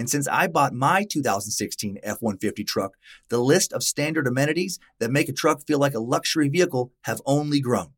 And 0.00 0.08
since 0.08 0.26
I 0.28 0.46
bought 0.46 0.72
my 0.72 1.04
2016 1.04 1.98
F 2.02 2.22
150 2.22 2.64
truck, 2.64 2.96
the 3.28 3.38
list 3.38 3.70
of 3.74 3.82
standard 3.82 4.26
amenities 4.26 4.78
that 4.98 5.10
make 5.10 5.28
a 5.28 5.32
truck 5.34 5.66
feel 5.66 5.78
like 5.78 5.92
a 5.92 6.00
luxury 6.00 6.48
vehicle 6.48 6.90
have 7.02 7.20
only 7.26 7.60
grown. 7.60 7.88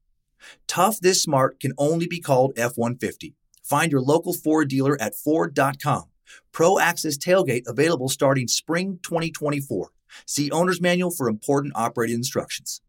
Tough 0.66 0.98
this 0.98 1.22
smart 1.22 1.60
can 1.60 1.72
only 1.78 2.08
be 2.08 2.18
called 2.18 2.54
F 2.56 2.72
150. 2.76 3.36
Find 3.62 3.92
your 3.92 4.00
local 4.00 4.32
Ford 4.32 4.68
dealer 4.68 5.00
at 5.00 5.14
Ford.com. 5.14 6.06
Pro 6.50 6.80
Access 6.80 7.16
Tailgate 7.16 7.68
available 7.68 8.08
starting 8.08 8.48
spring 8.48 8.98
2024. 9.04 9.90
See 10.26 10.50
Owner's 10.50 10.80
Manual 10.80 11.12
for 11.12 11.28
important 11.28 11.72
operating 11.76 12.16
instructions. 12.16 12.80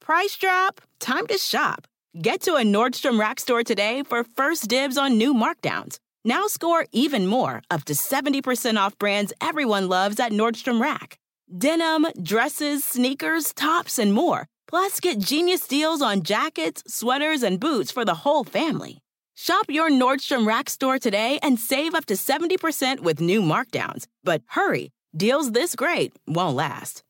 Price 0.00 0.34
drop? 0.34 0.80
Time 0.98 1.26
to 1.26 1.36
shop. 1.36 1.86
Get 2.18 2.40
to 2.44 2.54
a 2.54 2.62
Nordstrom 2.62 3.20
Rack 3.20 3.38
store 3.38 3.62
today 3.62 4.02
for 4.02 4.24
first 4.34 4.66
dibs 4.66 4.96
on 4.96 5.18
new 5.18 5.34
markdowns. 5.34 5.98
Now 6.24 6.46
score 6.46 6.86
even 6.92 7.26
more, 7.26 7.62
up 7.70 7.84
to 7.84 7.94
70% 7.94 8.76
off 8.76 8.98
brands 8.98 9.32
everyone 9.40 9.88
loves 9.88 10.18
at 10.18 10.32
Nordstrom 10.32 10.80
Rack. 10.82 11.18
Denim, 11.56 12.06
dresses, 12.22 12.84
sneakers, 12.84 13.54
tops, 13.54 13.98
and 13.98 14.12
more. 14.12 14.46
Plus, 14.66 15.00
get 15.00 15.18
genius 15.18 15.66
deals 15.68 16.02
on 16.02 16.22
jackets, 16.22 16.82
sweaters, 16.86 17.42
and 17.42 17.60
boots 17.60 17.90
for 17.90 18.04
the 18.04 18.16
whole 18.16 18.44
family. 18.44 18.98
Shop 19.34 19.66
your 19.68 19.90
Nordstrom 19.90 20.46
Rack 20.46 20.68
store 20.68 20.98
today 20.98 21.38
and 21.42 21.58
save 21.58 21.94
up 21.94 22.06
to 22.06 22.14
70% 22.14 23.00
with 23.00 23.20
new 23.20 23.40
markdowns. 23.40 24.06
But 24.24 24.42
hurry, 24.48 24.90
deals 25.16 25.52
this 25.52 25.76
great 25.76 26.12
won't 26.26 26.56
last. 26.56 27.04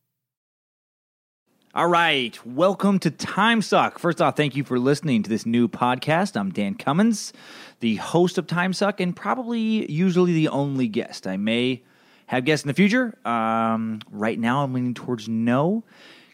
All 1.75 1.87
right, 1.87 2.39
welcome 2.47 2.99
to 3.01 3.11
Time 3.11 3.63
Suck. 3.63 3.99
First 3.99 4.21
off, 4.21 4.37
thank 4.37 4.57
you 4.57 4.65
for 4.65 4.79
listening 4.79 5.23
to 5.23 5.29
this 5.29 5.47
new 5.47 5.69
podcast. 5.69 6.35
I'm 6.35 6.51
Dan 6.51 6.75
Cummins, 6.75 7.33
the 7.81 7.97
host 7.97 8.39
of 8.39 8.47
Time 8.47 8.73
Suck, 8.73 9.01
and 9.01 9.15
probably 9.15 9.91
usually 9.91 10.33
the 10.33 10.49
only 10.49 10.89
guest. 10.89 11.27
I 11.27 11.37
may 11.37 11.83
have 12.27 12.45
guests 12.45 12.65
in 12.65 12.69
the 12.69 12.75
future. 12.75 13.17
Um, 13.27 14.01
right 14.11 14.39
now, 14.39 14.63
I'm 14.63 14.73
leaning 14.73 14.95
towards 14.95 15.29
no, 15.29 15.85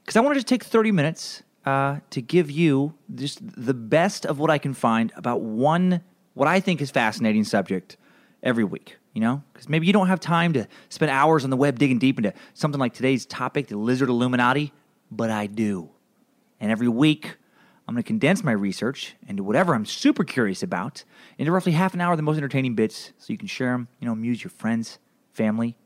because 0.01 0.17
I 0.17 0.21
want 0.21 0.35
to 0.35 0.39
just 0.39 0.49
take 0.49 0.65
30 0.65 0.93
minutes 0.93 1.43
uh, 1.65 1.99
to 2.11 2.21
give 2.21 2.51
you 2.51 2.95
just 3.15 3.39
the 3.43 3.75
best 3.75 4.27
of 4.27 4.39
what 4.39 4.51
I 4.51 4.59
can 4.59 4.75
find 4.75 5.13
about 5.17 5.41
one, 5.41 6.03
what 6.35 6.49
I 6.49 6.61
think 6.61 6.81
is 6.81 6.91
fascinating 6.91 7.45
subject 7.45 7.97
every 8.43 8.65
week. 8.65 8.97
You 9.13 9.21
know, 9.21 9.45
because 9.53 9.69
maybe 9.69 9.87
you 9.87 9.93
don't 9.93 10.09
have 10.09 10.19
time 10.19 10.53
to 10.55 10.67
spend 10.89 11.13
hours 11.13 11.45
on 11.45 11.51
the 11.51 11.57
web 11.57 11.79
digging 11.79 12.01
deep 12.01 12.19
into 12.19 12.33
something 12.55 12.81
like 12.81 12.95
today's 12.95 13.25
topic, 13.25 13.69
the 13.69 13.77
lizard 13.77 14.09
Illuminati 14.09 14.73
but 15.17 15.31
I 15.31 15.47
do. 15.47 15.91
And 16.61 16.71
every 16.71 16.89
week, 16.89 17.37
I'm 17.87 17.95
going 17.95 18.03
to 18.03 18.07
condense 18.07 18.43
my 18.43 18.53
research 18.53 19.15
into 19.29 19.43
whatever 19.43 19.75
I'm 19.75 19.85
super 19.85 20.25
curious 20.25 20.63
about 20.63 21.05
into 21.37 21.53
roughly 21.53 21.73
half 21.73 21.93
an 21.93 22.01
hour 22.01 22.13
of 22.13 22.17
the 22.17 22.23
most 22.23 22.39
entertaining 22.39 22.75
bits 22.75 23.13
so 23.19 23.33
you 23.33 23.39
can 23.39 23.47
share 23.49 23.73
them, 23.73 23.89
you 24.01 24.07
know, 24.07 24.13
amuse 24.13 24.43
your 24.43 24.51
friends, 24.51 24.99
family, 25.33 25.77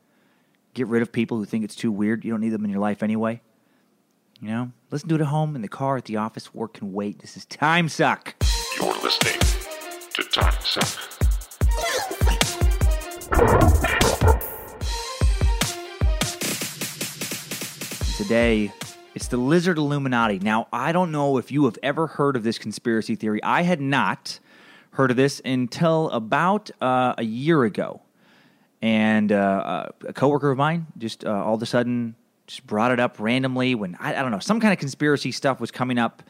get 0.75 0.87
rid 0.87 1.03
of 1.03 1.11
people 1.11 1.39
who 1.39 1.45
think 1.45 1.65
it's 1.65 1.75
too 1.75 1.91
weird. 1.91 2.25
You 2.25 2.31
don't 2.31 2.41
need 2.41 2.51
them 2.51 2.65
in 2.65 2.71
your 2.71 2.81
life 2.81 3.03
anyway. 3.03 3.41
You 4.41 4.49
know, 4.49 4.73
listen 4.93 5.09
to 5.09 5.17
it 5.17 5.21
at 5.21 5.27
home, 5.27 5.57
in 5.57 5.63
the 5.63 5.69
car, 5.69 5.97
at 5.97 6.05
the 6.05 6.19
office, 6.19 6.55
work 6.55 6.75
can 6.75 6.93
wait. 6.93 7.19
This 7.19 7.37
is 7.37 7.45
Time 7.47 7.89
Suck. 7.89 8.37
You're 8.79 8.95
listening 9.03 9.41
to 10.15 10.23
Time 10.23 10.55
Suck. 10.63 10.87
Today, 18.17 18.73
it's 19.19 19.27
the 19.27 19.37
Lizard 19.37 19.79
Illuminati. 19.79 20.39
Now, 20.39 20.69
I 20.73 20.93
don't 20.93 21.11
know 21.11 21.39
if 21.39 21.51
you 21.51 21.65
have 21.65 21.77
ever 21.83 22.07
heard 22.07 22.37
of 22.37 22.45
this 22.45 22.57
conspiracy 22.57 23.17
theory. 23.17 23.43
I 23.43 23.63
had 23.63 23.81
not 23.81 24.39
heard 24.93 25.11
of 25.11 25.17
this 25.17 25.43
until 25.45 26.09
about 26.11 26.71
uh, 26.81 27.15
a 27.19 27.25
year 27.25 27.65
ago. 27.65 28.01
And 28.81 29.33
uh, 29.33 29.89
a 30.07 30.13
coworker 30.13 30.53
of 30.53 30.57
mine 30.57 30.87
just 30.99 31.25
uh, 31.25 31.33
all 31.33 31.55
of 31.55 31.63
a 31.63 31.67
sudden 31.67 32.15
just 32.47 32.65
brought 32.65 32.93
it 32.93 33.01
up 33.01 33.19
randomly 33.19 33.75
when, 33.75 33.97
I, 33.99 34.15
I, 34.15 34.23
don't 34.23 34.31
know, 34.31 34.39
some 34.39 34.61
kind 34.61 34.73
of 34.73 34.79
conspiracy 34.79 35.33
stuff 35.33 35.59
was 35.59 35.73
coming 35.73 35.99
up 35.99 36.23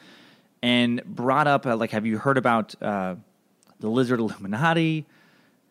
and 0.63 1.03
brought 1.05 1.45
up, 1.45 1.67
uh, 1.67 1.75
like, 1.75 1.91
have 1.91 2.07
you 2.07 2.17
heard 2.17 2.39
about 2.39 2.73
uh, 2.81 3.13
the 3.79 3.87
Lizard 3.87 4.19
Illuminati? 4.19 5.05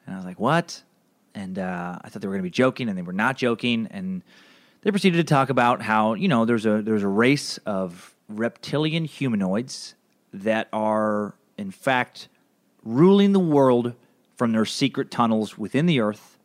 And 0.07 0.15
I 0.15 0.19
was 0.19 0.25
like, 0.25 0.39
what? 0.39 0.81
And 1.35 1.59
uh, 1.59 1.99
I 2.01 2.11
thought 2.11 2.23
they 2.23 2.29
were 2.29 2.35
going 2.35 2.45
to 2.45 2.49
be 2.49 2.51
joking, 2.51 2.89
and 2.89 2.97
they 2.97 3.03
were 3.03 3.13
not 3.13 3.37
joking. 3.37 3.89
And 3.91 4.23
they 4.83 4.91
proceeded 4.91 5.17
to 5.17 5.25
talk 5.25 5.51
about 5.51 5.83
how 5.83 6.15
you 6.15 6.29
know 6.29 6.45
there's 6.45 6.67
a 6.67 6.83
there's 6.83 7.03
a 7.03 7.09
race 7.09 7.59
of 7.59 8.15
reptilian 8.29 9.05
humanoids 9.05 9.95
that 10.33 10.69
are 10.73 11.35
in 11.57 11.71
fact 11.71 12.29
ruling 12.85 13.33
the 13.33 13.41
world 13.41 13.95
from 14.37 14.53
their 14.53 14.65
secret 14.65 15.11
tunnels 15.11 15.59
within 15.59 15.87
the 15.87 16.01
earth. 16.01 16.39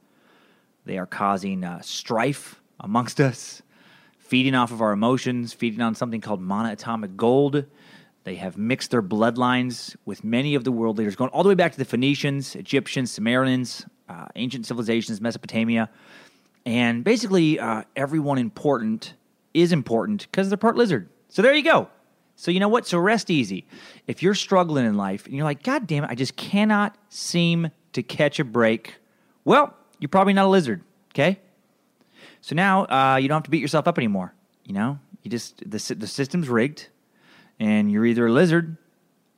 They 0.85 0.97
are 0.97 1.05
causing 1.05 1.63
uh, 1.63 1.81
strife 1.81 2.59
amongst 2.79 3.21
us, 3.21 3.61
feeding 4.17 4.55
off 4.55 4.71
of 4.71 4.81
our 4.81 4.91
emotions, 4.91 5.53
feeding 5.53 5.81
on 5.81 5.95
something 5.95 6.19
called 6.19 6.41
monoatomic 6.41 7.15
gold. 7.15 7.65
They 8.23 8.35
have 8.35 8.57
mixed 8.57 8.91
their 8.91 9.03
bloodlines 9.03 9.95
with 10.05 10.23
many 10.23 10.55
of 10.55 10.63
the 10.63 10.71
world 10.71 10.97
leaders, 10.97 11.15
going 11.15 11.29
all 11.31 11.43
the 11.43 11.49
way 11.49 11.55
back 11.55 11.73
to 11.73 11.77
the 11.77 11.85
Phoenicians, 11.85 12.55
Egyptians, 12.55 13.11
Sumerians, 13.11 13.85
uh, 14.09 14.25
ancient 14.35 14.65
civilizations, 14.65 15.21
Mesopotamia. 15.21 15.89
And 16.65 17.03
basically, 17.03 17.59
uh, 17.59 17.83
everyone 17.95 18.37
important 18.37 19.13
is 19.53 19.71
important 19.71 20.27
because 20.31 20.49
they're 20.49 20.57
part 20.57 20.75
lizard. 20.75 21.09
So 21.27 21.41
there 21.41 21.53
you 21.53 21.63
go. 21.63 21.89
So 22.35 22.51
you 22.51 22.59
know 22.59 22.67
what? 22.67 22.87
So 22.87 22.97
rest 22.97 23.29
easy. 23.29 23.65
If 24.07 24.23
you're 24.23 24.33
struggling 24.33 24.85
in 24.85 24.97
life 24.97 25.25
and 25.25 25.35
you're 25.35 25.43
like, 25.43 25.63
God 25.63 25.87
damn 25.87 26.03
it, 26.03 26.09
I 26.09 26.15
just 26.15 26.35
cannot 26.35 26.95
seem 27.09 27.69
to 27.93 28.01
catch 28.03 28.39
a 28.39 28.43
break. 28.43 28.95
Well, 29.45 29.75
you're 29.99 30.09
probably 30.09 30.33
not 30.33 30.45
a 30.45 30.49
lizard. 30.49 30.81
Okay. 31.13 31.39
So 32.41 32.55
now 32.55 32.85
uh, 32.85 33.17
you 33.21 33.27
don't 33.27 33.37
have 33.37 33.43
to 33.43 33.49
beat 33.49 33.61
yourself 33.61 33.87
up 33.87 33.97
anymore. 33.97 34.33
You 34.65 34.73
know, 34.73 34.99
you 35.21 35.31
just 35.31 35.57
the 35.59 35.95
the 35.95 36.07
system's 36.07 36.49
rigged, 36.49 36.87
and 37.59 37.91
you're 37.91 38.05
either 38.05 38.27
a 38.27 38.31
lizard 38.31 38.77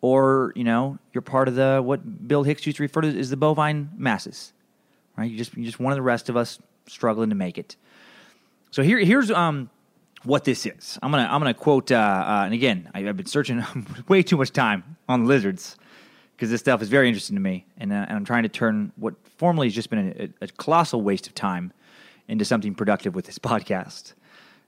or 0.02 0.54
you 0.56 0.64
know 0.64 0.98
you're 1.14 1.22
part 1.22 1.48
of 1.48 1.56
the 1.56 1.82
what 1.84 2.28
Bill 2.28 2.44
Hicks 2.44 2.66
used 2.66 2.78
to 2.78 2.84
refer 2.84 3.02
to 3.02 3.20
as 3.20 3.30
the 3.30 3.38
bovine 3.38 3.90
masses. 3.98 4.54
Right? 5.18 5.30
You 5.30 5.38
just 5.38 5.56
you're 5.56 5.66
just 5.66 5.80
one 5.80 5.92
of 5.92 5.98
the 5.98 6.04
rest 6.04 6.30
of 6.30 6.38
us 6.38 6.60
struggling 6.88 7.30
to 7.30 7.36
make 7.36 7.58
it. 7.58 7.76
So 8.72 8.84
here, 8.84 9.00
here's 9.00 9.32
um, 9.32 9.70
what 10.26 10.44
this 10.44 10.66
is. 10.66 11.00
I'm 11.02 11.12
gonna 11.12 11.28
I'm 11.30 11.40
gonna 11.40 11.54
quote. 11.54 11.92
Uh, 11.92 11.96
uh, 11.96 12.42
and 12.46 12.54
again, 12.54 12.90
I, 12.94 13.02
have 13.02 13.18
been 13.18 13.26
searching 13.26 13.64
way 14.08 14.24
too 14.24 14.38
much 14.38 14.52
time 14.52 14.98
on 15.08 15.26
lizards 15.26 15.78
because 16.36 16.50
this 16.50 16.60
stuff 16.60 16.82
is 16.82 16.90
very 16.90 17.08
interesting 17.08 17.36
to 17.36 17.42
me, 17.42 17.66
and, 17.78 17.94
uh, 17.94 18.06
and, 18.10 18.18
I'm 18.18 18.26
trying 18.26 18.44
to 18.44 18.50
turn 18.50 18.92
what 18.98 19.14
formerly 19.38 19.68
has 19.68 19.74
just 19.74 19.90
been 19.90 20.34
a, 20.42 20.44
a, 20.44 20.48
colossal 20.50 21.02
waste 21.02 21.28
of 21.28 21.34
time 21.34 21.72
into 22.28 22.44
something 22.44 22.76
productive 22.76 23.16
with 23.16 23.26
this 23.26 23.40
podcast. 23.40 24.14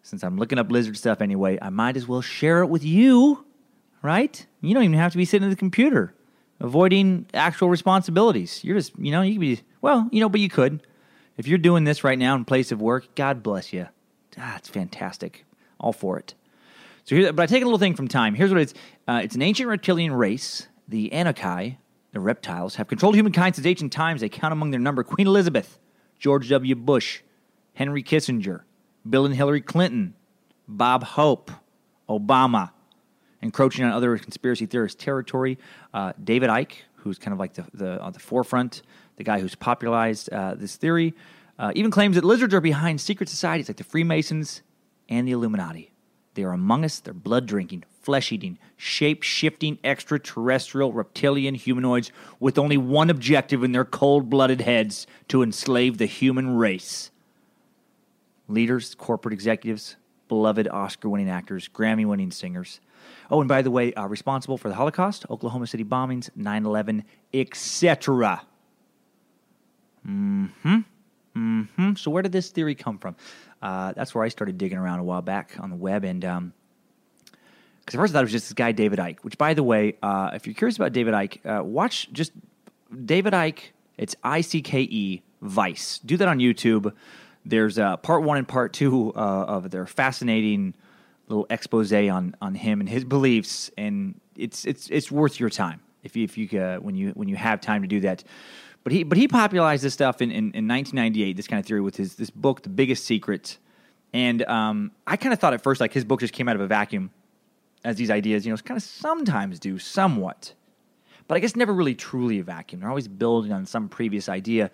Since 0.04 0.24
I'm 0.24 0.38
looking 0.38 0.58
up 0.58 0.72
lizard 0.72 0.96
stuff 0.96 1.20
anyway, 1.22 1.60
I 1.62 1.70
might 1.70 1.98
as 1.98 2.08
well 2.08 2.22
share 2.22 2.62
it 2.62 2.68
with 2.68 2.84
you. 2.84 3.44
Right? 4.04 4.46
You 4.62 4.74
don't 4.74 4.84
even 4.84 4.98
have 4.98 5.12
to 5.12 5.18
be 5.18 5.26
sitting 5.26 5.48
at 5.48 5.50
the 5.50 5.58
computer, 5.58 6.14
avoiding 6.60 7.26
actual 7.34 7.68
responsibilities. 7.68 8.64
You're 8.64 8.78
just, 8.78 8.98
you 8.98 9.12
know, 9.12 9.22
you 9.22 9.34
could 9.34 9.42
be 9.42 9.60
well, 9.82 10.08
you 10.12 10.22
know, 10.22 10.30
but 10.30 10.40
you 10.40 10.50
could. 10.50 10.86
If 11.38 11.48
you're 11.48 11.60
doing 11.60 11.84
this 11.84 12.04
right 12.04 12.18
now 12.18 12.36
in 12.36 12.46
place 12.46 12.72
of 12.72 12.82
work, 12.82 13.16
God 13.16 13.44
bless 13.44 13.72
you. 13.72 13.88
Ah, 14.38 14.60
fantastic. 14.64 15.46
All 15.80 15.94
for 15.94 16.18
it. 16.18 16.34
So, 17.06 17.16
here, 17.16 17.32
but 17.32 17.44
I 17.44 17.46
take 17.46 17.62
a 17.62 17.66
little 17.66 17.80
thing 17.80 17.96
from 17.96 18.08
time. 18.08 18.36
Here's 18.36 18.52
what 18.52 18.60
it's. 18.60 18.74
Uh, 19.08 19.22
it's 19.24 19.36
an 19.36 19.42
ancient 19.42 19.70
reptilian 19.70 20.14
race. 20.14 20.68
The 20.88 21.12
Anunnaki, 21.14 21.78
the 22.12 22.20
reptiles, 22.20 22.76
have 22.76 22.88
controlled 22.88 23.16
humankind 23.16 23.56
since 23.56 23.68
ancient 23.68 23.94
times. 23.94 24.22
They 24.22 24.30
count 24.30 24.52
among 24.52 24.72
their 24.72 24.80
number 24.80 25.04
Queen 25.04 25.28
Elizabeth, 25.28 25.80
George 26.20 26.50
W. 26.50 26.76
Bush, 26.76 27.22
Henry 27.74 28.04
Kissinger, 28.04 28.62
Bill 29.08 29.26
and 29.26 29.36
Hillary 29.36 29.62
Clinton, 29.62 30.16
Bob 30.68 31.04
Hope, 31.04 31.52
Obama, 32.10 32.72
encroaching 33.42 33.86
on 33.86 33.92
other 33.92 34.18
conspiracy 34.18 34.66
theorist 34.66 35.00
territory. 35.00 35.58
Uh, 35.94 36.14
David 36.22 36.50
Icke, 36.50 36.74
who's 36.96 37.18
kind 37.20 37.34
of 37.34 37.40
like 37.40 37.54
the, 37.54 37.66
the 37.74 38.02
on 38.02 38.14
the 38.14 38.20
forefront, 38.20 38.82
the 39.18 39.24
guy 39.24 39.40
who's 39.40 39.56
popularized 39.56 40.32
uh, 40.32 40.56
this 40.56 40.76
theory, 40.76 41.14
uh, 41.60 41.72
even 41.76 41.92
claims 41.92 42.16
that 42.16 42.24
lizards 42.24 42.54
are 42.54 42.62
behind 42.62 43.02
secret 43.02 43.28
societies 43.28 43.68
like 43.68 43.78
the 43.78 43.84
Freemasons 43.84 44.62
and 45.10 45.28
the 45.28 45.32
Illuminati. 45.32 45.92
They 46.36 46.44
are 46.44 46.54
among 46.54 46.86
us. 46.86 47.00
They're 47.00 47.16
blood 47.16 47.48
drinking, 47.48 47.84
flesh 48.02 48.32
eating, 48.32 48.60
shape 48.76 49.24
shifting 49.24 49.80
extraterrestrial 49.84 50.94
reptilian 50.94 51.56
humanoids 51.56 52.12
with 52.40 52.60
only 52.60 52.78
one 52.78 53.10
objective 53.10 53.64
in 53.64 53.72
their 53.72 53.86
cold 53.86 54.30
blooded 54.30 54.62
heads 54.62 55.08
to 55.30 55.42
enslave 55.42 55.98
the 55.98 56.06
human 56.06 56.56
race. 56.56 57.10
Leaders, 58.48 58.94
corporate 58.94 59.34
executives, 59.34 59.96
beloved 60.28 60.68
Oscar 60.68 61.10
winning 61.10 61.30
actors, 61.30 61.68
Grammy 61.74 62.06
winning 62.06 62.30
singers. 62.30 62.82
Oh, 63.32 63.42
and 63.42 63.48
by 63.48 63.64
the 63.64 63.72
way, 63.72 63.94
uh, 63.96 64.06
responsible 64.06 64.60
for 64.60 64.70
the 64.70 64.76
Holocaust, 64.76 65.26
Oklahoma 65.32 65.66
City 65.66 65.84
bombings, 65.84 66.30
9 66.36 66.66
11, 66.66 67.04
etc. 67.34 68.44
Mm 70.08 70.50
hmm. 70.64 70.78
Mm 71.36 71.68
hmm. 71.76 71.94
So, 71.96 72.12
where 72.12 72.24
did 72.24 72.32
this 72.32 72.50
theory 72.50 72.76
come 72.76 72.98
from? 72.98 73.16
Uh, 73.62 73.94
that's 73.94 74.14
where 74.16 74.24
I 74.24 74.30
started 74.30 74.58
digging 74.58 74.78
around 74.78 75.00
a 75.00 75.04
while 75.04 75.22
back 75.22 75.56
on 75.60 75.70
the 75.70 75.76
web. 75.76 76.04
And 76.04 76.24
um, 76.26 76.54
because 77.80 77.96
at 77.96 78.02
first 78.02 78.12
I 78.12 78.14
thought 78.14 78.20
it 78.20 78.26
was 78.26 78.32
just 78.32 78.50
this 78.50 78.54
guy, 78.54 78.72
David 78.72 79.00
Icke, 79.00 79.20
which, 79.22 79.38
by 79.38 79.54
the 79.54 79.64
way, 79.64 79.96
uh, 80.04 80.32
if 80.34 80.46
you're 80.46 80.54
curious 80.54 80.76
about 80.76 80.94
David 80.94 81.14
Icke, 81.14 81.46
uh, 81.46 81.64
watch 81.64 82.12
just 82.12 82.32
David 83.06 83.34
Icke. 83.34 83.60
It's 83.98 84.16
I 84.24 84.42
C 84.42 84.62
K 84.62 84.82
E 84.82 85.22
Vice. 85.42 86.00
Do 86.00 86.18
that 86.18 86.28
on 86.28 86.40
YouTube. 86.40 86.94
There's 87.46 87.80
uh, 87.80 87.98
part 87.98 88.24
one 88.24 88.38
and 88.38 88.48
part 88.48 88.74
two 88.74 89.14
uh, 89.16 89.46
of 89.46 89.72
their 89.72 89.86
fascinating 89.86 90.74
little 91.28 91.48
expose 91.50 91.94
on 91.94 92.36
on 92.42 92.56
him 92.56 92.80
and 92.80 92.90
his 92.90 93.04
beliefs, 93.04 93.72
and 93.78 94.20
it's 94.36 94.66
it's 94.66 94.90
it's 94.90 95.12
worth 95.12 95.40
your 95.40 95.50
time 95.50 95.82
if 96.04 96.16
you 96.16 96.24
if 96.24 96.38
you 96.38 96.60
uh, 96.60 96.78
when 96.78 96.96
you 96.96 97.12
when 97.12 97.28
you 97.28 97.36
have 97.36 97.62
time 97.62 97.82
to 97.82 97.88
do 97.88 98.02
that. 98.02 98.24
But 98.88 98.94
he 98.94 99.04
but 99.04 99.18
he 99.18 99.28
popularized 99.28 99.84
this 99.84 99.94
stuff 99.94 100.22
in, 100.22 100.32
in, 100.32 100.54
in 100.54 100.66
1998. 100.66 101.36
This 101.36 101.46
kind 101.46 101.60
of 101.60 101.66
theory 101.66 101.82
with 101.82 101.98
his 101.98 102.16
this 102.16 102.30
book, 102.30 102.62
The 102.62 102.70
Biggest 102.70 103.04
Secret, 103.04 103.58
and 104.14 104.42
um, 104.44 104.92
I 105.06 105.18
kind 105.18 105.34
of 105.34 105.40
thought 105.40 105.54
at 105.54 105.62
first 105.62 105.82
like 105.82 105.92
his 105.92 106.06
book 106.06 106.22
just 106.22 106.32
came 106.32 106.48
out 106.48 106.56
of 106.56 106.62
a 106.62 106.68
vacuum, 106.68 107.12
as 107.84 107.98
these 107.98 108.10
ideas 108.10 108.46
you 108.46 108.54
know 108.54 108.58
kind 108.60 108.78
of 108.78 108.84
sometimes 108.84 109.60
do 109.60 109.78
somewhat, 109.78 110.54
but 111.28 111.36
I 111.36 111.42
guess 111.42 111.54
never 111.54 111.74
really 111.74 111.96
truly 111.96 112.40
a 112.40 112.44
vacuum. 112.44 112.80
They're 112.80 112.88
always 112.88 113.10
building 113.10 113.52
on 113.52 113.66
some 113.66 113.90
previous 113.90 114.30
idea. 114.30 114.72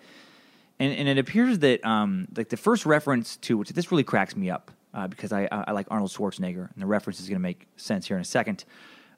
And, 0.78 0.94
and 0.94 1.08
it 1.08 1.18
appears 1.18 1.58
that 1.58 1.84
um, 1.84 2.28
like 2.36 2.50
the 2.50 2.56
first 2.56 2.86
reference 2.86 3.36
to 3.38 3.58
which 3.58 3.70
this 3.70 3.90
really 3.90 4.04
cracks 4.04 4.36
me 4.36 4.48
up 4.48 4.70
uh, 4.94 5.08
because 5.08 5.32
I, 5.32 5.48
I, 5.50 5.72
like 5.72 5.88
Arnold 5.90 6.12
Schwarzenegger, 6.12 6.72
and 6.72 6.80
the 6.80 6.86
reference 6.86 7.18
is 7.18 7.28
going 7.28 7.40
to 7.40 7.42
make 7.42 7.66
sense 7.76 8.06
here 8.06 8.16
in 8.16 8.20
a 8.20 8.24
second. 8.24 8.64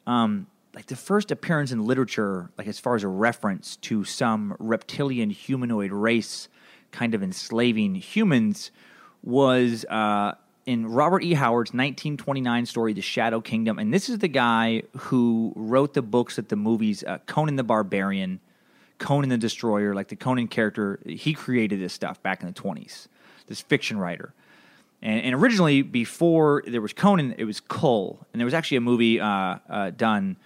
Um, 0.07 0.47
like 0.77 0.87
the 0.87 0.95
first 0.95 1.31
appearance 1.31 1.73
in 1.73 1.87
literature, 1.87 2.51
like 2.59 2.69
as 2.69 2.79
far 2.79 2.95
as 2.95 3.03
a 3.03 3.09
reference 3.09 3.77
to 3.77 4.05
some 4.05 4.55
reptilian 4.59 5.31
humanoid 5.31 5.91
race 5.91 6.49
kind 6.93 7.15
of 7.15 7.23
enslaving 7.23 7.95
humans, 7.95 8.71
was 9.25 9.87
uh, 9.87 10.35
in 10.67 10.87
Robert 10.87 11.23
E. 11.23 11.33
Howard's 11.33 11.71
1929 11.71 12.67
story, 12.67 12.93
The 12.93 13.01
Shadow 13.01 13.41
Kingdom. 13.41 13.79
And 13.79 13.93
this 13.93 14.11
is 14.11 14.19
the 14.19 14.29
guy 14.29 14.83
who 14.99 15.55
wrote 15.57 15.95
the 15.95 16.03
books 16.03 16.37
that 16.37 16.51
the 16.51 16.57
movies 16.57 17.03
uh, 17.05 17.19
Conan 17.25 17.57
the 17.57 17.65
Barbarian, 17.65 18.39
Conan 18.99 19.31
the 19.31 19.39
Destroyer, 19.39 19.95
like 19.95 20.09
the 20.09 20.17
Conan 20.17 20.47
character, 20.47 21.01
he 21.07 21.33
created 21.33 21.81
this 21.81 21.95
stuff 21.95 22.23
back 22.23 22.43
in 22.43 22.49
the 22.49 22.55
20s, 22.55 23.07
this 23.47 23.63
fiction 23.63 23.99
writer. 23.99 24.35
And, 25.01 25.23
and, 25.23 25.35
originally, 25.35 25.81
before 25.81 26.63
there 26.67 26.81
was 26.83 26.93
Conan, 26.93 27.35
it 27.39 27.45
was 27.45 27.61
Kull. 27.61 28.27
And 28.33 28.41
there 28.41 28.47
was 28.47 28.55
actually 28.55 28.79
a 28.79 28.83
movie 28.83 29.21
uh, 29.21 29.57
uh, 29.69 29.91
done 29.91 30.37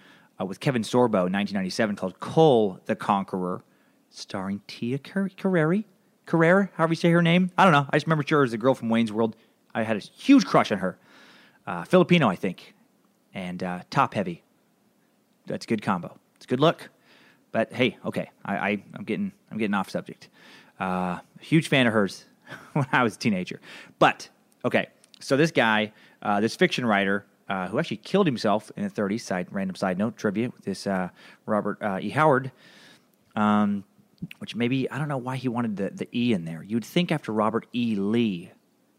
uh, 0.41 0.45
with 0.45 0.59
Kevin 0.59 0.81
Sorbo 0.81 1.27
in 1.27 1.33
1997 1.33 1.95
called 1.95 2.19
Kull 2.19 2.79
the 2.85 2.95
Conqueror, 2.95 3.63
starring 4.09 4.61
Tia 4.67 4.97
Carrere. 4.97 5.83
Carrere, 6.25 6.71
however 6.75 6.93
you 6.93 6.95
say 6.95 7.11
her 7.11 7.21
name. 7.21 7.51
I 7.57 7.63
don't 7.63 7.73
know. 7.73 7.87
I 7.89 7.97
just 7.97 8.07
remember 8.07 8.23
her 8.29 8.43
as 8.43 8.51
the 8.51 8.57
girl 8.57 8.73
from 8.73 8.89
Wayne's 8.89 9.11
World. 9.11 9.35
I 9.73 9.83
had 9.83 9.97
a 9.97 9.99
huge 9.99 10.45
crush 10.45 10.71
on 10.71 10.79
her. 10.79 10.97
Uh, 11.67 11.83
Filipino, 11.83 12.27
I 12.29 12.35
think. 12.35 12.73
And 13.33 13.63
uh, 13.63 13.81
top 13.89 14.13
heavy. 14.13 14.43
That's 15.45 15.65
a 15.65 15.67
good 15.67 15.81
combo. 15.81 16.17
It's 16.35 16.45
a 16.45 16.47
good 16.47 16.59
look. 16.59 16.89
But 17.51 17.73
hey, 17.73 17.97
okay, 18.05 18.29
I, 18.45 18.83
am 18.95 19.03
getting 19.03 19.33
I'm 19.49 19.57
getting 19.57 19.73
off 19.73 19.89
subject. 19.89 20.29
Uh, 20.79 21.19
huge 21.41 21.67
fan 21.67 21.85
of 21.85 21.93
hers 21.93 22.25
when 22.73 22.85
I 22.91 23.03
was 23.03 23.15
a 23.15 23.19
teenager. 23.19 23.59
But 23.99 24.29
Okay, 24.63 24.87
so 25.19 25.37
this 25.37 25.51
guy, 25.51 25.91
uh, 26.21 26.39
this 26.39 26.55
fiction 26.55 26.85
writer, 26.85 27.25
uh, 27.51 27.67
who 27.67 27.79
actually 27.79 27.97
killed 27.97 28.25
himself 28.25 28.71
in 28.77 28.83
the 28.83 28.89
30s, 28.89 29.19
side 29.19 29.47
random 29.51 29.75
side 29.75 29.97
note 29.97 30.15
trivia 30.15 30.49
with 30.49 30.63
this 30.63 30.87
uh, 30.87 31.09
Robert 31.45 31.77
uh, 31.81 31.99
E. 32.01 32.09
Howard, 32.09 32.49
um, 33.35 33.83
which 34.37 34.55
maybe 34.55 34.89
I 34.89 34.97
don't 34.97 35.09
know 35.09 35.17
why 35.17 35.35
he 35.35 35.49
wanted 35.49 35.75
the, 35.75 35.89
the 35.89 36.07
E 36.17 36.31
in 36.31 36.45
there. 36.45 36.63
You'd 36.63 36.85
think 36.85 37.11
after 37.11 37.33
Robert 37.33 37.67
E. 37.73 37.95
Lee, 37.95 38.51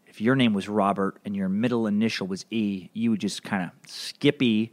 if 0.05 0.21
your 0.21 0.35
name 0.35 0.53
was 0.53 0.69
Robert 0.69 1.17
and 1.25 1.35
your 1.35 1.49
middle 1.49 1.87
initial 1.87 2.27
was 2.27 2.45
E, 2.51 2.89
you 2.93 3.09
would 3.09 3.21
just 3.21 3.41
kind 3.41 3.63
of 3.63 3.89
skippy 3.89 4.71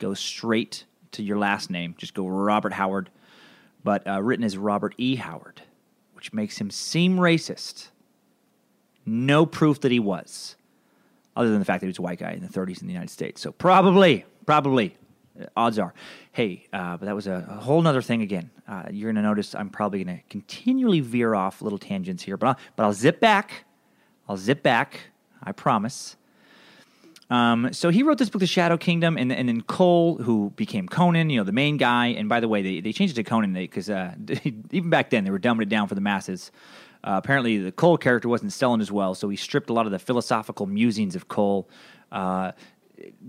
go 0.00 0.14
straight 0.14 0.84
to 1.12 1.22
your 1.22 1.38
last 1.38 1.70
name, 1.70 1.94
just 1.96 2.14
go 2.14 2.26
Robert 2.26 2.72
Howard, 2.72 3.08
but 3.84 4.04
uh, 4.04 4.20
written 4.20 4.44
as 4.44 4.56
Robert 4.56 4.96
E. 4.98 5.14
Howard, 5.14 5.62
which 6.14 6.32
makes 6.32 6.60
him 6.60 6.72
seem 6.72 7.18
racist 7.18 7.90
no 9.06 9.46
proof 9.46 9.80
that 9.82 9.92
he 9.92 10.00
was, 10.00 10.56
other 11.36 11.50
than 11.50 11.58
the 11.58 11.64
fact 11.64 11.80
that 11.80 11.86
he 11.86 11.90
was 11.90 11.98
a 11.98 12.02
white 12.02 12.18
guy 12.18 12.32
in 12.32 12.42
the 12.42 12.48
30s 12.48 12.80
in 12.80 12.86
the 12.86 12.92
United 12.92 13.10
States. 13.10 13.40
So 13.40 13.52
probably, 13.52 14.24
probably, 14.46 14.96
uh, 15.40 15.46
odds 15.56 15.78
are. 15.78 15.94
Hey, 16.32 16.66
uh, 16.72 16.96
but 16.96 17.06
that 17.06 17.14
was 17.14 17.26
a, 17.26 17.46
a 17.48 17.60
whole 17.60 17.86
other 17.86 18.02
thing 18.02 18.22
again. 18.22 18.50
Uh, 18.68 18.84
you're 18.90 19.12
going 19.12 19.22
to 19.22 19.28
notice 19.28 19.54
I'm 19.54 19.70
probably 19.70 20.04
going 20.04 20.18
to 20.18 20.22
continually 20.28 21.00
veer 21.00 21.34
off 21.34 21.62
little 21.62 21.78
tangents 21.78 22.22
here, 22.22 22.36
but 22.36 22.48
I'll, 22.48 22.58
but 22.76 22.84
I'll 22.84 22.92
zip 22.92 23.20
back. 23.20 23.64
I'll 24.28 24.36
zip 24.36 24.62
back. 24.62 25.00
I 25.42 25.52
promise. 25.52 26.16
Um, 27.32 27.72
so 27.72 27.88
he 27.88 28.02
wrote 28.02 28.18
this 28.18 28.28
book, 28.28 28.40
The 28.40 28.46
Shadow 28.46 28.76
Kingdom, 28.76 29.16
and, 29.16 29.32
and 29.32 29.48
then 29.48 29.62
Kull, 29.62 30.18
who 30.18 30.50
became 30.50 30.86
Conan, 30.86 31.30
you 31.30 31.38
know, 31.38 31.44
the 31.44 31.52
main 31.52 31.78
guy. 31.78 32.08
And 32.08 32.28
by 32.28 32.40
the 32.40 32.48
way, 32.48 32.60
they, 32.60 32.80
they 32.80 32.92
changed 32.92 33.18
it 33.18 33.24
to 33.24 33.28
Conan 33.28 33.54
because 33.54 33.88
uh, 33.88 34.14
even 34.70 34.90
back 34.90 35.08
then 35.08 35.24
they 35.24 35.30
were 35.30 35.38
dumbing 35.38 35.62
it 35.62 35.68
down 35.70 35.88
for 35.88 35.94
the 35.94 36.02
masses. 36.02 36.52
Uh, 37.04 37.20
apparently, 37.22 37.58
the 37.58 37.72
Kull 37.72 37.96
character 37.96 38.28
wasn't 38.28 38.52
selling 38.52 38.80
as 38.80 38.92
well, 38.92 39.14
so 39.14 39.28
he 39.28 39.36
stripped 39.36 39.70
a 39.70 39.72
lot 39.72 39.86
of 39.86 39.92
the 39.92 39.98
philosophical 39.98 40.66
musings 40.66 41.16
of 41.16 41.26
Kull, 41.26 41.68
uh, 42.12 42.52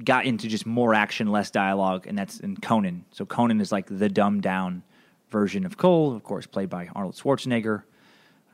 got 0.03 0.25
into 0.25 0.47
just 0.47 0.65
more 0.65 0.93
action, 0.93 1.31
less 1.31 1.49
dialogue, 1.49 2.05
and 2.05 2.17
that's 2.17 2.39
in 2.39 2.55
Conan. 2.57 3.05
So 3.11 3.25
Conan 3.25 3.59
is 3.61 3.71
like 3.71 3.87
the 3.89 4.09
dumbed 4.09 4.43
down 4.43 4.83
version 5.29 5.65
of 5.65 5.77
Kull, 5.77 6.15
of 6.15 6.23
course, 6.23 6.45
played 6.45 6.69
by 6.69 6.87
Arnold 6.93 7.15
Schwarzenegger, 7.15 7.83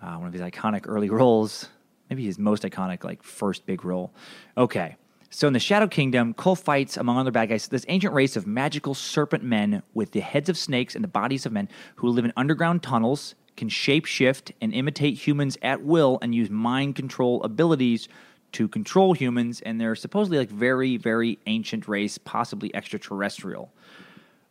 uh, 0.02 0.16
one 0.16 0.28
of 0.28 0.34
his 0.34 0.42
iconic 0.42 0.86
early 0.86 1.10
roles, 1.10 1.68
maybe 2.10 2.26
his 2.26 2.40
most 2.40 2.64
iconic, 2.64 3.04
like 3.04 3.22
first 3.22 3.66
big 3.66 3.84
role. 3.84 4.14
Okay. 4.58 4.96
So 5.32 5.46
in 5.46 5.54
the 5.54 5.60
Shadow 5.60 5.88
Kingdom, 5.88 6.34
Kull 6.34 6.56
fights, 6.56 6.98
among 6.98 7.18
other 7.18 7.30
bad 7.30 7.50
guys, 7.50 7.68
this 7.68 7.86
ancient 7.88 8.14
race 8.14 8.36
of 8.36 8.48
magical 8.48 8.96
serpent 8.96 9.44
men 9.44 9.84
with 9.94 10.12
the 10.12 10.22
heads 10.22 10.50
of 10.50 10.58
snakes 10.58 10.96
and 10.96 11.04
the 11.04 11.10
bodies 11.10 11.46
of 11.46 11.52
men 11.52 11.70
who 11.98 12.08
live 12.08 12.26
in 12.26 12.34
underground 12.36 12.82
tunnels 12.82 13.36
can 13.60 13.70
shapeshift 13.70 14.54
and 14.62 14.74
imitate 14.74 15.16
humans 15.16 15.58
at 15.62 15.84
will 15.84 16.18
and 16.22 16.34
use 16.34 16.50
mind 16.50 16.96
control 16.96 17.44
abilities 17.44 18.08
to 18.54 18.70
control 18.70 19.14
humans. 19.14 19.62
And 19.62 19.80
they're 19.80 19.96
supposedly 19.96 20.38
like 20.38 20.50
very, 20.50 20.96
very 20.96 21.38
ancient 21.46 21.86
race, 21.88 22.18
possibly 22.18 22.74
extraterrestrial. 22.74 23.70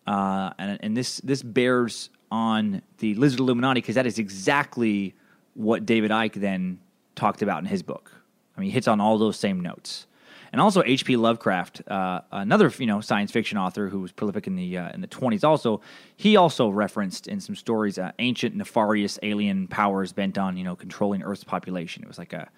Uh, 0.07 0.51
and, 0.59 0.79
and 0.83 0.97
this 0.97 1.19
this 1.25 1.43
bears 1.43 2.11
on 2.31 2.83
the 2.99 3.15
Lizard 3.15 3.41
Illuminati 3.41 3.81
because 3.81 3.95
that 3.95 4.07
is 4.07 4.19
exactly 4.19 5.15
what 5.55 5.87
David 5.87 6.11
Icke 6.11 6.35
then 6.35 6.79
talked 7.15 7.41
about 7.41 7.61
in 7.61 7.65
his 7.65 7.83
book. 7.83 8.13
I 8.57 8.61
mean, 8.61 8.69
he 8.69 8.75
hits 8.75 8.89
on 8.89 9.01
all 9.01 9.17
those 9.17 9.39
same 9.39 9.61
notes 9.61 10.07
and 10.59 10.65
also 10.65 10.83
H.P. 10.85 11.17
Lovecraft, 11.17 11.83
uh, 11.87 12.23
another 12.33 12.73
you 12.79 12.87
know 12.87 13.01
science 13.01 13.31
fiction 13.31 13.57
author 13.57 13.89
who 13.89 14.01
was 14.01 14.11
prolific 14.11 14.49
in 14.49 14.57
the 14.57 14.77
uh, 14.77 14.91
in 14.91 15.01
the 15.01 15.07
twenties. 15.07 15.45
Also, 15.45 15.81
he 16.17 16.35
also 16.35 16.69
referenced 16.69 17.29
in 17.29 17.39
some 17.39 17.55
stories 17.55 17.97
uh, 17.97 18.11
ancient 18.19 18.57
nefarious 18.57 19.21
alien 19.23 19.69
powers 19.69 20.13
bent 20.13 20.37
on 20.37 20.57
you 20.57 20.65
know 20.65 20.75
controlling 20.75 21.23
Earth's 21.23 21.45
population. 21.45 22.03
It 22.03 22.09
was 22.09 22.19
like 22.19 22.33
a 22.33 22.51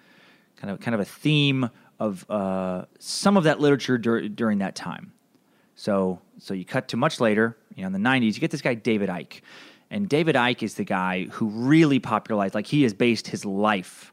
kind 0.55 0.71
of 0.71 0.79
kind 0.79 0.95
of 0.95 1.01
a 1.01 1.05
theme 1.05 1.69
of 1.99 2.25
uh, 2.27 2.85
some 2.97 3.37
of 3.37 3.43
that 3.43 3.59
literature 3.59 3.99
dur- 3.99 4.29
during 4.29 4.57
that 4.57 4.73
time. 4.73 5.13
So 5.75 6.21
so 6.39 6.55
you 6.55 6.65
cut 6.65 6.87
to 6.87 6.97
much 6.97 7.19
later, 7.19 7.55
you 7.75 7.83
know, 7.83 7.87
in 7.87 7.93
the 7.93 7.99
'90s, 7.99 8.33
you 8.33 8.39
get 8.39 8.49
this 8.49 8.63
guy 8.63 8.73
David 8.73 9.09
Icke, 9.09 9.41
and 9.91 10.09
David 10.09 10.33
Icke 10.33 10.63
is 10.63 10.73
the 10.73 10.85
guy 10.85 11.25
who 11.25 11.49
really 11.49 11.99
popularized. 11.99 12.55
Like 12.55 12.65
he 12.65 12.81
has 12.81 12.95
based 12.95 13.27
his 13.27 13.45
life 13.45 14.11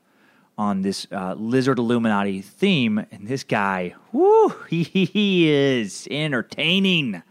on 0.59 0.83
this 0.83 1.07
uh, 1.13 1.35
Lizard 1.35 1.79
Illuminati 1.79 2.43
theme, 2.43 2.99
and 2.99 3.29
this 3.29 3.45
guy, 3.45 3.95
whoo, 4.13 4.49
he, 4.69 4.83
he 4.83 5.49
is 5.49 6.09
entertaining. 6.11 7.23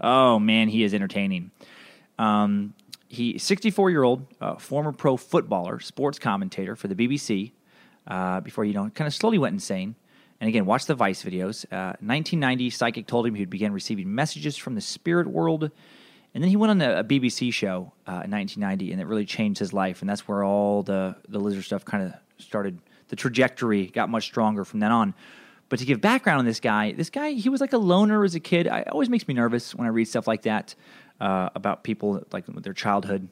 Oh 0.00 0.38
man, 0.38 0.68
he 0.68 0.84
is 0.84 0.94
entertaining. 0.94 1.50
Um, 2.18 2.74
he 3.08 3.38
64 3.38 3.90
year 3.90 4.02
old 4.04 4.26
uh, 4.40 4.56
former 4.56 4.92
pro 4.92 5.16
footballer, 5.16 5.80
sports 5.80 6.18
commentator 6.18 6.76
for 6.76 6.88
the 6.88 6.94
BBC. 6.94 7.52
Uh, 8.06 8.40
before 8.40 8.64
you 8.64 8.72
know, 8.72 8.88
kind 8.90 9.06
of 9.06 9.12
slowly 9.12 9.36
went 9.36 9.52
insane, 9.52 9.94
And 10.40 10.48
again, 10.48 10.64
watch 10.64 10.86
the 10.86 10.94
Vice 10.94 11.22
videos. 11.22 11.66
Uh, 11.66 11.92
1990, 12.00 12.70
Psychic 12.70 13.06
told 13.06 13.26
him 13.26 13.34
he'd 13.34 13.50
begin 13.50 13.72
receiving 13.72 14.14
messages 14.14 14.56
from 14.56 14.74
the 14.74 14.80
spirit 14.80 15.26
world. 15.26 15.70
And 16.34 16.42
then 16.42 16.48
he 16.48 16.56
went 16.56 16.70
on 16.70 16.80
a, 16.80 17.00
a 17.00 17.04
BBC 17.04 17.52
show 17.52 17.92
uh, 18.06 18.24
in 18.24 18.30
1990, 18.30 18.92
and 18.92 19.00
it 19.00 19.06
really 19.06 19.26
changed 19.26 19.58
his 19.58 19.74
life. 19.74 20.00
And 20.00 20.08
that's 20.08 20.26
where 20.26 20.42
all 20.42 20.82
the, 20.82 21.16
the 21.28 21.38
lizard 21.38 21.64
stuff 21.64 21.84
kind 21.84 22.04
of 22.04 22.14
started. 22.38 22.78
The 23.08 23.16
trajectory 23.16 23.86
got 23.86 24.08
much 24.08 24.24
stronger 24.24 24.64
from 24.64 24.80
then 24.80 24.92
on. 24.92 25.14
But 25.68 25.78
to 25.80 25.84
give 25.84 26.00
background 26.00 26.38
on 26.38 26.44
this 26.44 26.60
guy, 26.60 26.92
this 26.92 27.10
guy, 27.10 27.32
he 27.32 27.48
was 27.48 27.60
like 27.60 27.72
a 27.72 27.78
loner 27.78 28.24
as 28.24 28.34
a 28.34 28.40
kid. 28.40 28.66
I, 28.68 28.80
it 28.80 28.88
always 28.88 29.10
makes 29.10 29.28
me 29.28 29.34
nervous 29.34 29.74
when 29.74 29.86
I 29.86 29.90
read 29.90 30.06
stuff 30.06 30.26
like 30.26 30.42
that 30.42 30.74
uh, 31.20 31.50
about 31.54 31.84
people, 31.84 32.22
like 32.32 32.46
their 32.46 32.72
childhood. 32.72 33.28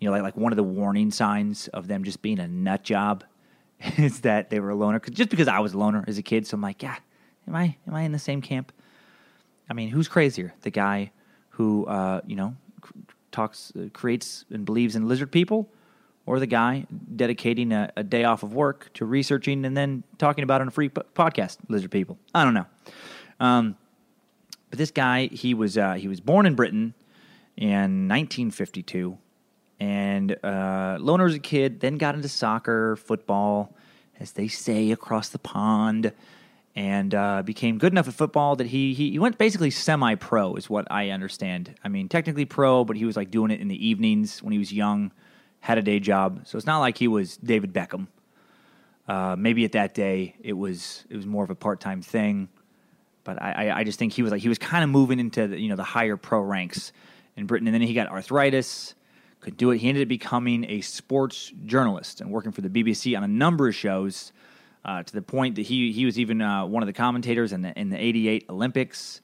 You 0.00 0.06
know, 0.06 0.12
like, 0.12 0.22
like 0.22 0.36
one 0.36 0.52
of 0.52 0.56
the 0.56 0.62
warning 0.62 1.10
signs 1.10 1.68
of 1.68 1.86
them 1.86 2.04
just 2.04 2.22
being 2.22 2.38
a 2.38 2.48
nut 2.48 2.82
job 2.82 3.24
is 3.98 4.20
that 4.20 4.50
they 4.50 4.60
were 4.60 4.70
a 4.70 4.74
loner. 4.74 5.00
Just 5.00 5.30
because 5.30 5.48
I 5.48 5.60
was 5.60 5.74
a 5.74 5.78
loner 5.78 6.04
as 6.06 6.18
a 6.18 6.22
kid, 6.22 6.46
so 6.46 6.54
I'm 6.54 6.60
like, 6.60 6.82
yeah, 6.82 6.96
am 7.46 7.54
I 7.54 7.76
am 7.86 7.94
I 7.94 8.02
in 8.02 8.12
the 8.12 8.18
same 8.18 8.40
camp? 8.40 8.72
I 9.68 9.74
mean, 9.74 9.90
who's 9.90 10.08
crazier, 10.08 10.54
the 10.62 10.70
guy 10.70 11.12
who 11.50 11.86
uh, 11.86 12.20
you 12.26 12.36
know 12.36 12.56
talks, 13.32 13.72
uh, 13.78 13.88
creates, 13.92 14.46
and 14.50 14.64
believes 14.64 14.96
in 14.96 15.08
lizard 15.08 15.30
people, 15.30 15.68
or 16.26 16.38
the 16.40 16.46
guy 16.46 16.86
dedicating 17.14 17.72
a, 17.72 17.90
a, 17.96 18.02
day 18.02 18.24
off 18.24 18.42
of 18.42 18.52
work 18.52 18.90
to 18.94 19.06
researching 19.06 19.64
and 19.64 19.76
then 19.76 20.02
talking 20.18 20.44
about 20.44 20.60
it 20.60 20.62
on 20.62 20.68
a 20.68 20.72
free 20.72 20.88
podcast, 20.88 21.58
lizard 21.68 21.90
people? 21.90 22.18
I 22.34 22.44
don't 22.44 22.54
know. 22.54 22.66
Um, 23.40 23.76
but 24.70 24.78
this 24.78 24.90
guy, 24.90 25.28
he 25.28 25.54
was 25.54 25.78
uh, 25.78 25.94
he 25.94 26.08
was 26.08 26.20
born 26.20 26.46
in 26.46 26.54
Britain 26.54 26.94
in 27.56 28.08
1952 28.08 29.16
and 29.78 30.36
uh, 30.44 30.96
loner 31.00 31.26
as 31.26 31.34
a 31.34 31.38
kid, 31.38 31.80
then 31.80 31.98
got 31.98 32.14
into 32.14 32.28
soccer, 32.28 32.96
football, 32.96 33.74
as 34.18 34.32
they 34.32 34.48
say 34.48 34.90
across 34.90 35.28
the 35.28 35.38
pond, 35.38 36.12
and 36.74 37.14
uh, 37.14 37.42
became 37.42 37.78
good 37.78 37.92
enough 37.92 38.08
at 38.08 38.14
football 38.14 38.56
that 38.56 38.68
he, 38.68 38.94
he, 38.94 39.10
he 39.10 39.18
went 39.18 39.38
basically 39.38 39.70
semi 39.70 40.14
pro, 40.14 40.54
is 40.54 40.68
what 40.68 40.90
I 40.90 41.10
understand. 41.10 41.74
I 41.84 41.88
mean, 41.88 42.08
technically 42.08 42.44
pro, 42.44 42.84
but 42.84 42.96
he 42.96 43.04
was 43.04 43.16
like 43.16 43.30
doing 43.30 43.50
it 43.50 43.60
in 43.60 43.68
the 43.68 43.86
evenings 43.86 44.42
when 44.42 44.52
he 44.52 44.58
was 44.58 44.72
young, 44.72 45.12
had 45.66 45.78
a 45.78 45.82
day 45.82 45.98
job. 45.98 46.42
So 46.44 46.56
it's 46.56 46.66
not 46.66 46.78
like 46.78 46.96
he 46.96 47.08
was 47.08 47.36
David 47.38 47.72
Beckham. 47.72 48.06
Uh, 49.08 49.34
maybe 49.36 49.64
at 49.64 49.72
that 49.72 49.94
day 49.94 50.36
it 50.40 50.52
was 50.52 51.04
it 51.10 51.16
was 51.16 51.26
more 51.26 51.42
of 51.42 51.50
a 51.50 51.56
part 51.56 51.80
time 51.80 52.02
thing, 52.02 52.48
but 53.24 53.42
I, 53.42 53.72
I 53.80 53.84
just 53.84 53.98
think 53.98 54.12
he 54.12 54.22
was 54.22 54.30
like 54.30 54.42
he 54.42 54.48
was 54.48 54.58
kind 54.58 54.84
of 54.84 54.90
moving 54.90 55.18
into 55.18 55.48
the, 55.48 55.60
you 55.60 55.68
know 55.68 55.76
the 55.76 55.84
higher 55.84 56.16
pro 56.16 56.40
ranks 56.40 56.92
in 57.36 57.46
Britain, 57.46 57.66
and 57.66 57.74
then 57.74 57.82
he 57.82 57.94
got 57.94 58.08
arthritis 58.08 58.94
could 59.40 59.56
do 59.56 59.70
it. 59.70 59.78
He 59.78 59.88
ended 59.88 60.02
up 60.02 60.08
becoming 60.08 60.64
a 60.68 60.80
sports 60.80 61.52
journalist 61.66 62.20
and 62.20 62.30
working 62.30 62.52
for 62.52 62.62
the 62.62 62.68
BBC 62.68 63.16
on 63.16 63.22
a 63.22 63.28
number 63.28 63.68
of 63.68 63.74
shows. 63.74 64.32
Uh, 64.84 65.02
to 65.02 65.12
the 65.12 65.22
point 65.22 65.56
that 65.56 65.62
he 65.62 65.90
he 65.90 66.04
was 66.04 66.16
even 66.16 66.40
uh, 66.40 66.64
one 66.64 66.80
of 66.80 66.86
the 66.86 66.92
commentators 66.92 67.52
in 67.52 67.62
the 67.62 67.76
in 67.78 67.90
the 67.90 67.96
'88 67.96 68.46
Olympics, 68.48 69.20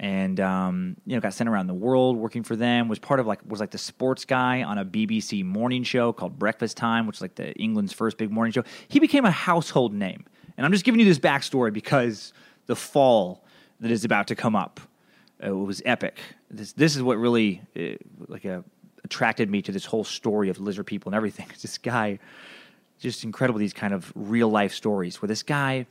and 0.00 0.38
um, 0.38 0.96
you 1.06 1.14
know 1.16 1.20
got 1.20 1.34
sent 1.34 1.48
around 1.48 1.66
the 1.66 1.74
world 1.74 2.16
working 2.16 2.42
for 2.42 2.56
them. 2.56 2.88
Was 2.88 2.98
part 2.98 3.20
of 3.20 3.26
like 3.26 3.40
was 3.46 3.60
like 3.60 3.70
the 3.70 3.78
sports 3.78 4.24
guy 4.24 4.62
on 4.62 4.78
a 4.78 4.84
BBC 4.84 5.44
morning 5.44 5.82
show 5.82 6.12
called 6.12 6.38
Breakfast 6.38 6.76
Time, 6.76 7.06
which 7.06 7.16
is 7.16 7.22
like 7.22 7.34
the 7.34 7.52
England's 7.54 7.92
first 7.92 8.16
big 8.16 8.30
morning 8.30 8.52
show. 8.52 8.64
He 8.88 9.00
became 9.00 9.24
a 9.24 9.30
household 9.30 9.92
name, 9.92 10.24
and 10.56 10.64
I'm 10.64 10.72
just 10.72 10.84
giving 10.84 11.00
you 11.00 11.06
this 11.06 11.18
backstory 11.18 11.72
because 11.72 12.32
the 12.66 12.76
fall 12.76 13.44
that 13.80 13.90
is 13.90 14.04
about 14.04 14.28
to 14.28 14.34
come 14.34 14.54
up 14.54 14.80
uh, 15.44 15.54
was 15.54 15.82
epic. 15.84 16.18
This 16.50 16.72
this 16.72 16.94
is 16.94 17.02
what 17.02 17.18
really 17.18 17.62
uh, 17.76 17.96
like 18.28 18.44
a 18.44 18.64
attracted 19.04 19.50
me 19.50 19.62
to 19.62 19.72
this 19.72 19.84
whole 19.84 20.04
story 20.04 20.48
of 20.50 20.60
lizard 20.60 20.86
people 20.86 21.08
and 21.10 21.16
everything. 21.16 21.46
It's 21.50 21.62
this 21.62 21.78
guy, 21.78 22.18
just 23.00 23.24
incredible. 23.24 23.58
These 23.58 23.72
kind 23.72 23.94
of 23.94 24.12
real 24.14 24.48
life 24.48 24.72
stories 24.72 25.20
where 25.20 25.26
this 25.26 25.42
guy 25.42 25.86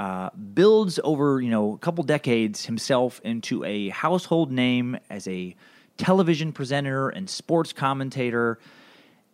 uh, 0.00 0.30
builds 0.54 0.98
over 1.04 1.42
you 1.42 1.50
know 1.50 1.74
a 1.74 1.78
couple 1.78 2.02
decades 2.02 2.64
himself 2.64 3.20
into 3.22 3.62
a 3.64 3.90
household 3.90 4.50
name 4.50 4.96
as 5.10 5.28
a 5.28 5.54
television 5.98 6.52
presenter 6.52 7.10
and 7.10 7.28
sports 7.28 7.74
commentator. 7.74 8.58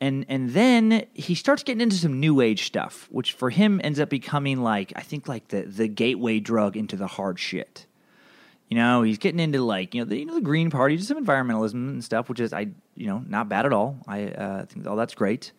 And 0.00 0.26
and 0.28 0.50
then 0.50 1.06
he 1.14 1.36
starts 1.36 1.62
getting 1.62 1.80
into 1.80 1.94
some 1.94 2.18
new 2.18 2.40
age 2.40 2.66
stuff, 2.66 3.06
which 3.12 3.32
for 3.32 3.48
him 3.48 3.80
ends 3.84 4.00
up 4.00 4.10
becoming 4.10 4.60
like 4.60 4.92
I 4.96 5.02
think 5.02 5.28
like 5.28 5.46
the 5.48 5.62
the 5.62 5.86
gateway 5.86 6.40
drug 6.40 6.76
into 6.76 6.96
the 6.96 7.06
hard 7.06 7.38
shit. 7.38 7.86
You 8.68 8.76
know, 8.76 9.02
he's 9.02 9.18
getting 9.18 9.38
into 9.38 9.62
like 9.62 9.94
you 9.94 10.00
know 10.00 10.04
the 10.04 10.18
you 10.18 10.26
know 10.26 10.34
the 10.34 10.40
Green 10.40 10.70
Party, 10.72 10.96
just 10.96 11.06
some 11.06 11.24
environmentalism 11.24 11.74
and 11.74 12.04
stuff, 12.04 12.28
which 12.28 12.40
is 12.40 12.52
I 12.52 12.66
you 12.96 13.06
know 13.06 13.22
not 13.28 13.48
bad 13.48 13.66
at 13.66 13.72
all. 13.72 13.98
I 14.08 14.24
uh, 14.24 14.64
think 14.66 14.84
all 14.88 14.96
that's 14.96 15.14
great. 15.14 15.52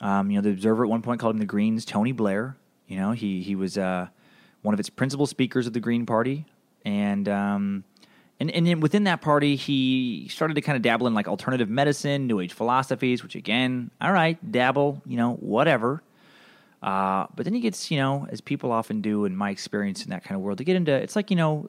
Um, 0.00 0.30
you 0.30 0.38
know, 0.38 0.42
the 0.42 0.50
Observer 0.50 0.84
at 0.84 0.88
one 0.88 1.02
point 1.02 1.20
called 1.20 1.34
him 1.34 1.40
the 1.40 1.44
Greens 1.44 1.84
Tony 1.84 2.12
Blair. 2.12 2.56
You 2.88 2.96
know, 2.96 3.12
he 3.12 3.42
he 3.42 3.54
was 3.54 3.78
uh, 3.78 4.08
one 4.64 4.72
of 4.72 4.80
its 4.80 4.88
principal 4.88 5.26
speakers 5.26 5.66
of 5.66 5.74
the 5.74 5.80
Green 5.80 6.06
Party, 6.06 6.46
and 6.86 7.28
um, 7.28 7.84
and 8.40 8.50
and 8.50 8.82
within 8.82 9.04
that 9.04 9.20
party, 9.20 9.56
he 9.56 10.26
started 10.30 10.54
to 10.54 10.62
kind 10.62 10.74
of 10.74 10.82
dabble 10.82 11.06
in 11.06 11.12
like 11.12 11.28
alternative 11.28 11.68
medicine, 11.68 12.26
New 12.26 12.40
Age 12.40 12.54
philosophies, 12.54 13.22
which 13.22 13.34
again, 13.34 13.90
all 14.00 14.10
right, 14.10 14.38
dabble, 14.50 15.02
you 15.06 15.18
know, 15.18 15.34
whatever. 15.34 16.02
Uh, 16.82 17.26
but 17.36 17.44
then 17.44 17.52
he 17.52 17.60
gets, 17.60 17.90
you 17.90 17.98
know, 17.98 18.26
as 18.30 18.40
people 18.40 18.72
often 18.72 19.02
do 19.02 19.26
in 19.26 19.36
my 19.36 19.50
experience 19.50 20.02
in 20.02 20.10
that 20.10 20.24
kind 20.24 20.34
of 20.34 20.40
world, 20.40 20.58
to 20.58 20.64
get 20.64 20.76
into 20.76 20.92
it's 20.92 21.14
like 21.14 21.30
you 21.30 21.36
know 21.36 21.68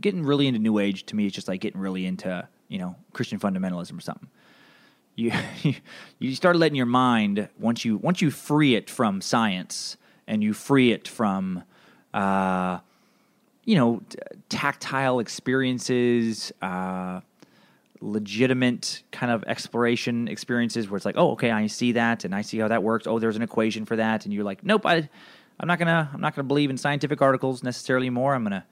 getting 0.00 0.22
really 0.22 0.46
into 0.46 0.60
New 0.60 0.78
Age 0.78 1.04
to 1.06 1.16
me 1.16 1.26
is 1.26 1.32
just 1.32 1.48
like 1.48 1.60
getting 1.60 1.80
really 1.80 2.06
into 2.06 2.46
you 2.68 2.78
know 2.78 2.94
Christian 3.12 3.40
fundamentalism 3.40 3.98
or 3.98 4.00
something. 4.00 4.28
You 5.16 5.32
you 6.20 6.36
start 6.36 6.54
letting 6.54 6.76
your 6.76 6.86
mind 6.86 7.48
once 7.58 7.84
you 7.84 7.96
once 7.96 8.22
you 8.22 8.30
free 8.30 8.76
it 8.76 8.88
from 8.88 9.20
science 9.20 9.96
and 10.28 10.40
you 10.40 10.54
free 10.54 10.92
it 10.92 11.08
from 11.08 11.64
uh, 12.14 12.78
you 13.64 13.76
know 13.76 14.02
t- 14.08 14.18
tactile 14.48 15.20
experiences. 15.20 16.52
Uh, 16.62 17.20
legitimate 18.00 19.02
kind 19.10 19.32
of 19.32 19.42
exploration 19.48 20.28
experiences 20.28 20.88
where 20.88 20.96
it's 20.96 21.04
like, 21.04 21.16
oh, 21.18 21.32
okay, 21.32 21.50
I 21.50 21.66
see 21.66 21.90
that 21.92 22.24
and 22.24 22.32
I 22.32 22.42
see 22.42 22.56
how 22.58 22.68
that 22.68 22.84
works. 22.84 23.08
Oh, 23.08 23.18
there's 23.18 23.34
an 23.34 23.42
equation 23.42 23.84
for 23.84 23.96
that, 23.96 24.24
and 24.24 24.32
you're 24.32 24.44
like, 24.44 24.62
nope, 24.62 24.86
I, 24.86 25.08
I'm 25.58 25.66
not 25.66 25.80
gonna, 25.80 26.08
I'm 26.14 26.20
not 26.20 26.36
gonna 26.36 26.46
believe 26.46 26.70
in 26.70 26.78
scientific 26.78 27.20
articles 27.20 27.64
necessarily 27.64 28.08
more. 28.08 28.36
I'm 28.36 28.44
gonna 28.44 28.64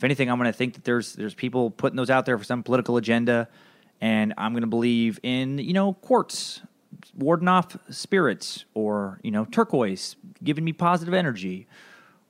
if 0.00 0.04
anything, 0.04 0.30
I'm 0.30 0.38
to 0.42 0.52
think 0.52 0.72
that 0.72 0.84
there's 0.84 1.12
there's 1.12 1.34
people 1.34 1.70
putting 1.70 1.98
those 1.98 2.08
out 2.08 2.24
there 2.24 2.38
for 2.38 2.44
some 2.44 2.62
political 2.62 2.96
agenda, 2.96 3.48
and 4.00 4.32
I'm 4.38 4.52
to 4.62 4.66
believe 4.66 5.20
in 5.22 5.58
you 5.58 5.74
know 5.74 5.92
quartz 5.92 6.62
warding 7.18 7.48
off 7.48 7.76
spirits, 7.90 8.64
or 8.72 9.20
you 9.22 9.30
know 9.30 9.44
turquoise 9.44 10.16
giving 10.42 10.64
me 10.64 10.72
positive 10.72 11.12
energy, 11.12 11.66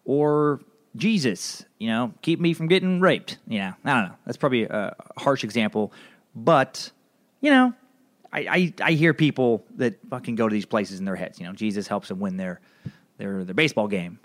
or 0.05 0.61
Jesus, 0.97 1.65
you 1.79 1.89
know, 1.89 2.13
keep 2.23 2.41
me 2.41 2.53
from 2.53 2.69
getting 2.69 3.01
raped. 3.01 3.39
Yeah, 3.47 3.75
I 3.85 3.95
don't 3.95 4.09
know. 4.11 4.17
That's 4.27 4.37
probably 4.37 4.65
a 4.65 4.95
harsh 5.17 5.45
example, 5.45 5.93
but 6.35 6.91
you 7.41 7.51
know, 7.51 7.73
I, 8.33 8.41
I, 8.41 8.75
I 8.83 8.93
hear 8.93 9.15
people 9.15 9.65
that 9.77 9.99
fucking 10.09 10.37
go 10.37 10.49
to 10.49 10.53
these 10.53 10.67
places 10.67 10.99
in 10.99 11.05
their 11.05 11.17
heads. 11.17 11.39
You 11.41 11.47
know, 11.47 11.53
Jesus 11.53 11.87
helps 11.89 12.09
them 12.09 12.21
win 12.21 12.37
their 12.37 12.61
their 13.19 13.45
their 13.45 13.55
baseball 13.55 13.89
game 13.89 14.19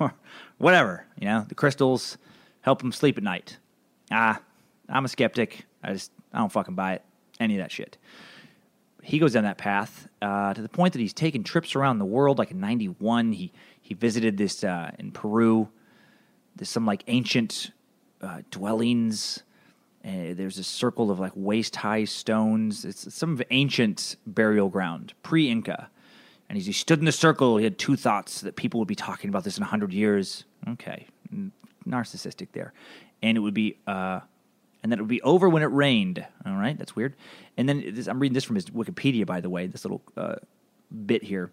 or 0.00 0.14
whatever. 0.58 1.06
You 1.18 1.26
know, 1.26 1.44
the 1.48 1.54
crystals 1.54 2.18
help 2.60 2.80
them 2.80 2.92
sleep 2.92 3.18
at 3.18 3.24
night. 3.24 3.58
Ah, 4.10 4.40
I'm 4.88 5.04
a 5.04 5.08
skeptic. 5.08 5.66
I 5.82 5.92
just 5.92 6.12
I 6.32 6.38
don't 6.38 6.52
fucking 6.52 6.74
buy 6.74 6.94
it. 6.94 7.02
Any 7.40 7.56
of 7.56 7.62
that 7.62 7.72
shit. 7.72 7.98
He 9.02 9.18
goes 9.18 9.34
down 9.34 9.44
that 9.44 9.58
path 9.58 10.08
uh, 10.22 10.54
to 10.54 10.62
the 10.62 10.68
point 10.68 10.94
that 10.94 10.98
he's 10.98 11.12
taken 11.12 11.44
trips 11.44 11.74
around 11.74 11.98
the 11.98 12.06
world. 12.06 12.38
Like 12.38 12.50
in 12.50 12.60
'91, 12.60 13.32
he 13.32 13.52
he 13.84 13.92
visited 13.92 14.38
this 14.38 14.64
uh, 14.64 14.90
in 14.98 15.12
Peru. 15.12 15.68
There's 16.56 16.70
some 16.70 16.86
like 16.86 17.04
ancient 17.06 17.70
uh, 18.22 18.40
dwellings. 18.50 19.42
Uh, 20.02 20.32
there's 20.32 20.58
a 20.58 20.64
circle 20.64 21.10
of 21.10 21.20
like 21.20 21.32
waist 21.34 21.76
high 21.76 22.04
stones. 22.04 22.86
It's 22.86 23.14
some 23.14 23.42
ancient 23.50 24.16
burial 24.26 24.70
ground, 24.70 25.12
pre 25.22 25.50
Inca. 25.50 25.90
And 26.48 26.56
as 26.56 26.64
he 26.64 26.72
stood 26.72 26.98
in 26.98 27.04
the 27.04 27.12
circle, 27.12 27.58
he 27.58 27.64
had 27.64 27.78
two 27.78 27.94
thoughts 27.94 28.40
that 28.40 28.56
people 28.56 28.80
would 28.80 28.88
be 28.88 28.94
talking 28.94 29.28
about 29.28 29.44
this 29.44 29.58
in 29.58 29.62
100 29.62 29.92
years. 29.92 30.44
Okay, 30.66 31.06
narcissistic 31.86 32.48
there, 32.52 32.72
and 33.22 33.36
it 33.36 33.40
would 33.40 33.52
be 33.52 33.76
uh, 33.86 34.20
and 34.82 34.90
then 34.90 34.98
it 34.98 35.02
would 35.02 35.08
be 35.08 35.20
over 35.20 35.46
when 35.46 35.62
it 35.62 35.66
rained. 35.66 36.24
All 36.46 36.56
right, 36.56 36.78
that's 36.78 36.96
weird. 36.96 37.16
And 37.58 37.68
then 37.68 37.84
this, 37.94 38.06
I'm 38.06 38.18
reading 38.18 38.32
this 38.32 38.44
from 38.44 38.56
his 38.56 38.66
Wikipedia, 38.66 39.26
by 39.26 39.42
the 39.42 39.50
way. 39.50 39.66
This 39.66 39.84
little 39.84 40.00
uh, 40.16 40.36
bit 41.04 41.22
here, 41.22 41.50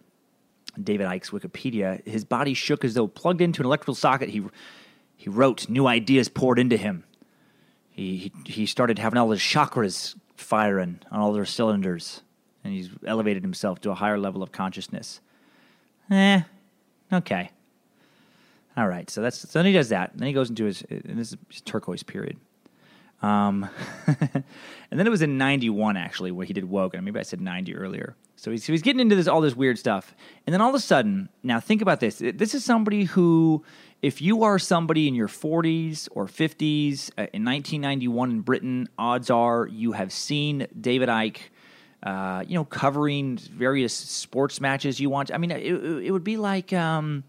David 0.82 1.08
Icke's 1.08 1.32
Wikipedia. 1.32 2.06
His 2.08 2.24
body 2.24 2.54
shook 2.54 2.86
as 2.86 2.94
though 2.94 3.08
plugged 3.08 3.42
into 3.42 3.62
an 3.62 3.66
electrical 3.66 3.96
socket. 3.96 4.30
He 4.30 4.44
he 5.16 5.30
wrote, 5.30 5.70
new 5.70 5.86
ideas 5.86 6.30
poured 6.30 6.58
into 6.58 6.78
him. 6.78 7.04
He 7.90 8.18
he, 8.18 8.52
he 8.52 8.66
started 8.66 9.00
having 9.00 9.18
all 9.18 9.30
his 9.32 9.40
chakras 9.40 10.16
firing 10.36 11.00
on 11.12 11.20
all 11.20 11.34
their 11.34 11.46
cylinders, 11.46 12.22
and 12.64 12.74
he's 12.74 12.90
elevated 13.06 13.44
himself 13.44 13.80
to 13.82 13.92
a 13.92 13.96
higher 13.96 14.18
level 14.18 14.42
of 14.42 14.52
consciousness. 14.52 15.20
Eh, 16.10 16.42
okay. 17.14 17.52
All 18.78 18.88
right, 18.88 19.10
so 19.10 19.22
that's 19.22 19.38
so 19.38 19.60
then 19.60 19.66
he 19.66 19.74
does 19.74 19.90
that. 19.90 20.12
Then 20.16 20.28
he 20.28 20.34
goes 20.34 20.50
into 20.50 20.66
his 20.66 20.84
and 20.90 21.18
this 21.18 21.34
is 21.34 21.38
his 21.50 21.62
turquoise 21.62 22.04
period. 22.04 22.38
Um, 23.22 23.70
and 24.08 25.00
then 25.00 25.06
it 25.06 25.10
was 25.10 25.22
in 25.22 25.38
'91 25.38 25.98
actually 25.98 26.32
where 26.32 26.46
he 26.46 26.54
did 26.54 26.66
Wogan. 26.66 27.04
Maybe 27.04 27.20
I 27.20 27.24
said 27.24 27.42
'90 27.42 27.76
earlier. 27.76 28.16
So 28.42 28.50
he's, 28.50 28.66
so 28.66 28.74
he's 28.74 28.82
getting 28.82 29.02
into 29.02 29.16
this 29.16 29.28
all 29.28 29.40
this 29.40 29.56
weird 29.56 29.78
stuff, 29.78 30.16
and 30.48 30.54
then 30.54 30.62
all 30.62 30.70
of 30.70 30.74
a 30.74 30.80
sudden, 30.80 31.30
now 31.44 31.60
think 31.60 31.84
about 31.84 32.00
this. 32.00 32.16
This 32.18 32.56
is 32.56 32.66
somebody 32.66 33.04
who 33.04 33.64
if 34.02 34.20
you 34.20 34.42
are 34.42 34.58
somebody 34.58 35.08
in 35.08 35.14
your 35.14 35.28
40s 35.28 36.10
or 36.10 36.26
50s 36.26 37.12
uh, 37.20 37.30
in 37.34 37.46
1991 37.46 38.32
in 38.32 38.42
Britain, 38.42 38.90
odds 38.98 39.30
are 39.30 39.68
you 39.68 39.92
have 39.92 40.12
seen 40.12 40.66
David 40.80 41.08
Icke, 41.08 41.38
uh, 42.02 42.44
you 42.48 42.56
know, 42.56 42.66
covering 42.66 43.38
various 43.38 43.94
sports 43.94 44.60
matches 44.60 45.00
you 45.00 45.12
want. 45.12 45.32
I 45.32 45.38
mean, 45.38 45.52
it, 45.52 45.62
it 45.62 46.10
would 46.10 46.24
be 46.24 46.38
like 46.38 46.74
um, 46.74 47.24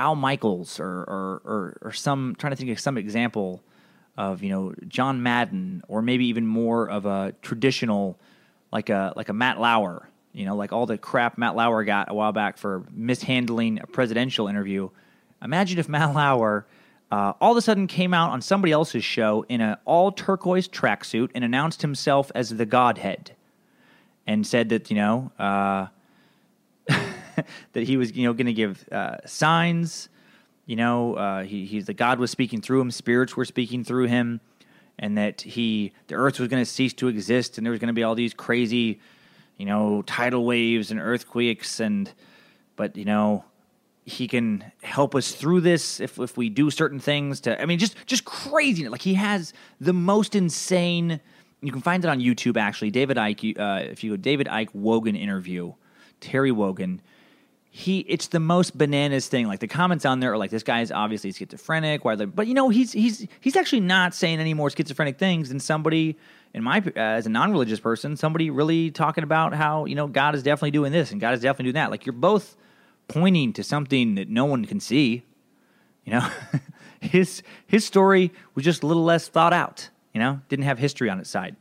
Al 0.00 0.16
Michaels 0.16 0.80
or, 0.80 1.04
or, 1.04 1.42
or, 1.44 1.78
or 1.80 1.92
some, 1.92 2.34
trying 2.36 2.50
to 2.50 2.56
think 2.56 2.72
of 2.72 2.80
some 2.80 2.98
example 2.98 3.62
of, 4.18 4.42
you 4.42 4.50
know, 4.50 4.74
John 4.88 5.22
Madden 5.22 5.84
or 5.86 6.02
maybe 6.02 6.26
even 6.26 6.44
more 6.44 6.90
of 6.90 7.06
a 7.06 7.34
traditional, 7.40 8.18
like 8.72 8.90
a, 8.90 9.12
like 9.14 9.28
a 9.28 9.32
Matt 9.32 9.60
Lauer, 9.60 10.08
you 10.34 10.44
know, 10.44 10.56
like 10.56 10.72
all 10.72 10.84
the 10.84 10.98
crap 10.98 11.38
Matt 11.38 11.56
Lauer 11.56 11.84
got 11.84 12.10
a 12.10 12.14
while 12.14 12.32
back 12.32 12.58
for 12.58 12.84
mishandling 12.92 13.80
a 13.80 13.86
presidential 13.86 14.48
interview– 14.48 14.90
Imagine 15.44 15.78
if 15.78 15.88
Matt 15.88 16.14
Lauer 16.14 16.66
uh, 17.12 17.34
all 17.40 17.52
of 17.52 17.58
a 17.58 17.62
sudden 17.62 17.86
came 17.86 18.14
out 18.14 18.30
on 18.30 18.40
somebody 18.40 18.72
else's 18.72 19.04
show 19.04 19.44
in 19.48 19.60
an 19.60 19.76
all 19.84 20.10
turquoise 20.10 20.66
tracksuit 20.66 21.30
and 21.34 21.44
announced 21.44 21.82
himself 21.82 22.32
as 22.34 22.48
the 22.48 22.64
Godhead, 22.64 23.32
and 24.26 24.46
said 24.46 24.70
that 24.70 24.90
you 24.90 24.96
know 24.96 25.30
uh, 25.38 25.86
that 27.72 27.82
he 27.82 27.98
was 27.98 28.16
you 28.16 28.26
know 28.26 28.32
going 28.32 28.46
to 28.46 28.54
give 28.54 28.88
uh, 28.90 29.18
signs. 29.26 30.08
You 30.66 30.76
know, 30.76 31.14
uh, 31.14 31.42
he, 31.42 31.66
he's 31.66 31.84
the 31.84 31.92
God 31.92 32.18
was 32.18 32.30
speaking 32.30 32.62
through 32.62 32.80
him, 32.80 32.90
spirits 32.90 33.36
were 33.36 33.44
speaking 33.44 33.84
through 33.84 34.06
him, 34.06 34.40
and 34.98 35.18
that 35.18 35.42
he 35.42 35.92
the 36.06 36.14
earth 36.14 36.40
was 36.40 36.48
going 36.48 36.64
to 36.64 36.68
cease 36.68 36.94
to 36.94 37.08
exist, 37.08 37.58
and 37.58 37.66
there 37.66 37.70
was 37.70 37.80
going 37.80 37.88
to 37.88 37.94
be 37.94 38.02
all 38.02 38.14
these 38.14 38.32
crazy, 38.32 38.98
you 39.58 39.66
know, 39.66 40.02
tidal 40.02 40.44
waves 40.44 40.90
and 40.90 41.00
earthquakes, 41.00 41.80
and 41.80 42.12
but 42.76 42.96
you 42.96 43.04
know 43.04 43.44
he 44.06 44.28
can 44.28 44.70
help 44.82 45.14
us 45.14 45.32
through 45.32 45.62
this 45.62 45.98
if, 45.98 46.18
if 46.18 46.36
we 46.36 46.50
do 46.50 46.70
certain 46.70 47.00
things 47.00 47.40
to 47.40 47.60
i 47.60 47.64
mean 47.64 47.78
just 47.78 47.96
just 48.04 48.26
crazy 48.26 48.86
like 48.86 49.00
he 49.00 49.14
has 49.14 49.54
the 49.80 49.94
most 49.94 50.34
insane 50.34 51.20
you 51.62 51.72
can 51.72 51.80
find 51.80 52.04
it 52.04 52.08
on 52.08 52.20
youtube 52.20 52.58
actually. 52.58 52.90
David 52.90 53.16
Icke 53.16 53.58
uh, 53.58 53.82
if 53.90 54.04
you 54.04 54.10
go 54.10 54.16
david 54.16 54.46
Icke 54.46 54.74
wogan 54.74 55.16
interview 55.16 55.72
terry 56.20 56.52
wogan 56.52 57.00
he 57.76 58.00
it's 58.00 58.28
the 58.28 58.38
most 58.38 58.78
bananas 58.78 59.26
thing. 59.26 59.48
Like 59.48 59.58
the 59.58 59.66
comments 59.66 60.04
on 60.06 60.20
there 60.20 60.32
are 60.32 60.38
like 60.38 60.52
this 60.52 60.62
guy 60.62 60.80
is 60.82 60.92
obviously 60.92 61.32
schizophrenic 61.32 62.04
why 62.04 62.14
but 62.14 62.46
you 62.46 62.54
know 62.54 62.68
he's 62.68 62.92
he's 62.92 63.26
he's 63.40 63.56
actually 63.56 63.80
not 63.80 64.14
saying 64.14 64.38
any 64.38 64.54
more 64.54 64.70
schizophrenic 64.70 65.18
things 65.18 65.48
than 65.48 65.58
somebody 65.58 66.16
in 66.54 66.62
my 66.62 66.82
as 66.96 67.26
a 67.26 67.30
non-religious 67.30 67.80
person 67.80 68.16
somebody 68.16 68.48
really 68.48 68.90
talking 68.90 69.24
about 69.24 69.52
how 69.52 69.84
you 69.84 69.94
know 69.94 70.06
god 70.06 70.34
is 70.34 70.42
definitely 70.42 70.70
doing 70.70 70.92
this 70.92 71.10
and 71.10 71.20
god 71.20 71.34
is 71.34 71.40
definitely 71.40 71.64
doing 71.64 71.74
that 71.74 71.90
like 71.90 72.06
you're 72.06 72.12
both 72.12 72.56
pointing 73.08 73.52
to 73.54 73.62
something 73.62 74.14
that 74.14 74.28
no 74.28 74.44
one 74.44 74.64
can 74.64 74.80
see. 74.80 75.22
You 76.04 76.14
know, 76.14 76.28
his 77.00 77.42
his 77.66 77.84
story 77.84 78.32
was 78.54 78.64
just 78.64 78.82
a 78.82 78.86
little 78.86 79.04
less 79.04 79.28
thought 79.28 79.52
out. 79.52 79.90
You 80.12 80.20
know, 80.20 80.40
didn't 80.48 80.64
have 80.64 80.78
history 80.78 81.10
on 81.10 81.18
its 81.18 81.30
side. 81.30 81.56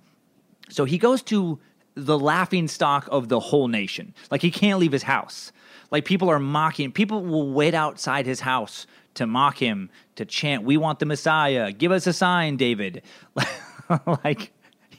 So 0.69 0.85
he 0.85 0.97
goes 0.97 1.21
to 1.23 1.59
the 1.95 2.17
laughing 2.17 2.67
stock 2.67 3.07
of 3.12 3.29
the 3.29 3.39
whole 3.39 3.67
nation. 3.67 4.13
Like 4.31 4.41
he 4.41 4.51
can't 4.51 4.79
leave 4.79 4.91
his 4.91 5.03
house. 5.03 5.51
Like 5.91 6.05
people 6.05 6.29
are 6.29 6.39
mocking. 6.39 6.91
People 6.91 7.23
will 7.23 7.51
wait 7.51 7.73
outside 7.73 8.25
his 8.25 8.41
house 8.41 8.88
to 9.15 9.27
mock 9.27 9.57
him, 9.57 9.89
to 10.15 10.25
chant, 10.25 10.63
"We 10.63 10.77
want 10.77 11.00
the 11.00 11.05
Messiah. 11.05 11.71
Give 11.71 11.91
us 11.91 12.07
a 12.07 12.13
sign, 12.13 12.57
David." 12.57 13.03
like 14.23 14.52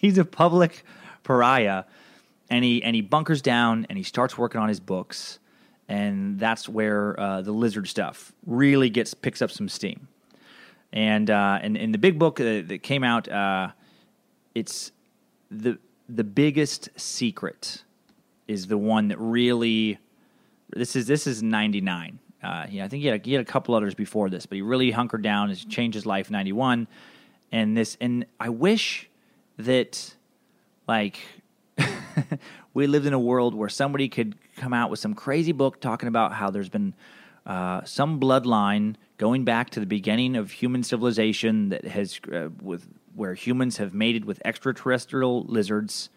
he's 0.05 0.19
a 0.19 0.25
public 0.25 0.85
pariah, 1.23 1.85
and 2.51 2.65
he 2.65 2.83
and 2.83 2.95
he 2.95 3.03
bunkers 3.03 3.43
down 3.43 3.87
and 3.89 3.97
he 3.99 4.05
starts 4.05 4.37
working 4.39 4.61
on 4.61 4.69
his 4.69 4.81
books 4.81 5.39
and 5.89 6.39
that's 6.39 6.69
where 6.69 7.19
uh, 7.21 7.43
the 7.43 7.53
lizard 7.53 7.89
stuff 7.89 8.33
really 8.47 8.91
gets 8.91 9.15
picks 9.15 9.43
up 9.43 9.51
some 9.51 9.69
steam. 9.69 10.09
And 10.93 11.29
uh, 11.31 11.59
and 11.61 11.77
in 11.77 11.93
the 11.93 11.99
big 11.99 12.19
book 12.19 12.41
uh, 12.41 12.63
that 12.67 12.83
came 12.83 13.03
out, 13.03 13.29
uh, 13.29 13.69
it's 14.55 14.93
the 15.51 15.79
the 16.09 16.25
biggest 16.25 16.89
secret 16.97 17.83
is 18.47 18.67
the 18.67 18.79
one 18.79 19.09
that 19.09 19.19
really 19.19 19.99
this 20.71 20.95
is 20.95 21.07
this 21.07 21.27
is 21.27 21.43
ninety 21.43 21.81
nine. 21.81 22.21
Uh, 22.43 22.67
yeah, 22.69 22.85
I 22.85 22.89
think 22.89 23.01
he 23.01 23.09
had, 23.09 23.21
a, 23.21 23.25
he 23.25 23.33
had 23.33 23.41
a 23.41 23.51
couple 23.51 23.75
others 23.75 23.95
before 23.95 24.29
this, 24.29 24.45
but 24.45 24.57
he 24.57 24.63
really 24.63 24.91
hunkered 24.91 25.23
down. 25.23 25.49
Has 25.49 25.65
changed 25.65 25.95
his 25.95 26.07
life. 26.07 26.31
Ninety 26.31 26.53
one, 26.53 26.87
and 27.51 27.77
this 27.77 27.97
and 28.01 28.25
I 28.39 28.51
wish 28.51 29.09
that 29.59 30.15
like 30.87 31.21
we 32.75 32.87
lived 32.87 33.07
in 33.07 33.13
a 33.13 33.19
world 33.19 33.55
where 33.55 33.69
somebody 33.69 34.09
could 34.09 34.37
come 34.57 34.73
out 34.73 34.91
with 34.91 35.01
some 35.01 35.15
crazy 35.15 35.53
book 35.53 35.81
talking 35.81 36.09
about 36.09 36.33
how 36.33 36.51
there's 36.51 36.69
been 36.69 36.95
uh, 37.47 37.85
some 37.85 38.19
bloodline 38.21 38.97
going 39.19 39.45
back 39.45 39.71
to 39.71 39.81
the 39.81 39.87
beginning 39.87 40.37
of 40.37 40.51
human 40.51 40.83
civilization 40.83 41.69
that 41.69 41.85
has 41.85 42.19
uh, 42.33 42.49
with 42.63 42.87
where 43.15 43.35
humans 43.35 43.77
have 43.77 43.95
mated 43.95 44.25
with 44.25 44.41
extraterrestrial 44.45 45.45
lizards, 45.45 46.11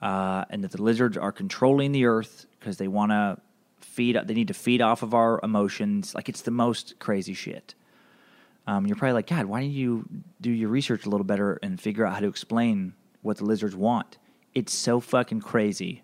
uh, 0.00 0.44
and 0.48 0.64
that 0.64 0.70
the 0.70 0.82
lizards 0.82 1.16
are 1.16 1.32
controlling 1.32 1.92
the 1.92 2.06
earth 2.06 2.46
because 2.58 2.78
they 2.78 2.88
want 2.88 3.10
to 3.10 3.38
feed. 3.80 4.16
They 4.24 4.34
need 4.34 4.48
to 4.48 4.54
feed 4.54 4.80
off 4.80 5.02
of 5.02 5.12
our 5.12 5.40
emotions. 5.42 6.14
Like 6.14 6.28
it's 6.28 6.42
the 6.42 6.50
most 6.50 6.98
crazy 6.98 7.34
shit. 7.34 7.74
Um, 8.66 8.86
you're 8.86 8.96
probably 8.96 9.14
like, 9.14 9.26
God, 9.26 9.46
why 9.46 9.60
don't 9.60 9.70
you 9.70 10.08
do 10.40 10.50
your 10.50 10.68
research 10.68 11.06
a 11.06 11.10
little 11.10 11.24
better 11.24 11.58
and 11.62 11.80
figure 11.80 12.06
out 12.06 12.14
how 12.14 12.20
to 12.20 12.28
explain 12.28 12.94
what 13.22 13.38
the 13.38 13.44
lizards 13.44 13.74
want? 13.74 14.18
it's 14.54 14.72
so 14.72 15.00
fucking 15.00 15.40
crazy 15.40 16.02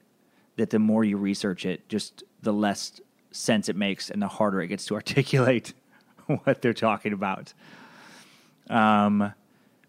that 0.56 0.70
the 0.70 0.78
more 0.78 1.04
you 1.04 1.16
research 1.16 1.66
it, 1.66 1.88
just 1.88 2.22
the 2.42 2.52
less 2.52 3.00
sense 3.30 3.68
it 3.68 3.76
makes 3.76 4.10
and 4.10 4.22
the 4.22 4.28
harder 4.28 4.60
it 4.60 4.68
gets 4.68 4.86
to 4.86 4.94
articulate 5.00 5.74
what 6.26 6.62
they're 6.62 6.74
talking 6.74 7.12
about. 7.12 7.52
Um, 8.70 9.32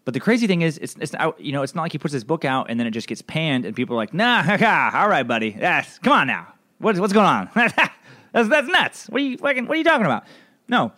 but 0.06 0.13
the 0.13 0.19
crazy 0.19 0.47
thing 0.47 0.62
is, 0.62 0.77
it's, 0.77 0.95
it's 0.99 1.13
you 1.38 1.51
know, 1.51 1.63
it's 1.63 1.75
not 1.75 1.84
like 1.84 1.91
he 1.91 1.97
puts 1.97 2.13
his 2.13 2.23
book 2.23 2.45
out 2.45 2.69
and 2.69 2.80
then 2.80 2.88
it 2.88 2.91
just 2.91 3.08
gets 3.08 3.21
panned 3.21 3.65
and 3.65 3.75
people 3.75 3.95
are 3.95 3.97
like, 3.97 4.13
nah, 4.13 4.39
all 4.93 5.10
right, 5.10 5.23
buddy. 5.23 5.56
Yes, 5.58 5.99
come 5.99 6.13
on 6.13 6.27
now. 6.27 6.53
What's, 6.80 6.99
what's 6.99 7.13
going 7.13 7.25
on? 7.25 7.49
that's, 7.56 8.49
that's 8.49 8.67
nuts. 8.67 9.08
What 9.08 9.21
are 9.21 9.25
you 9.25 9.38
fucking, 9.38 9.67
what 9.67 9.75
are 9.75 9.77
you 9.77 9.84
talking 9.84 10.06
about? 10.06 10.25
No, 10.67 10.93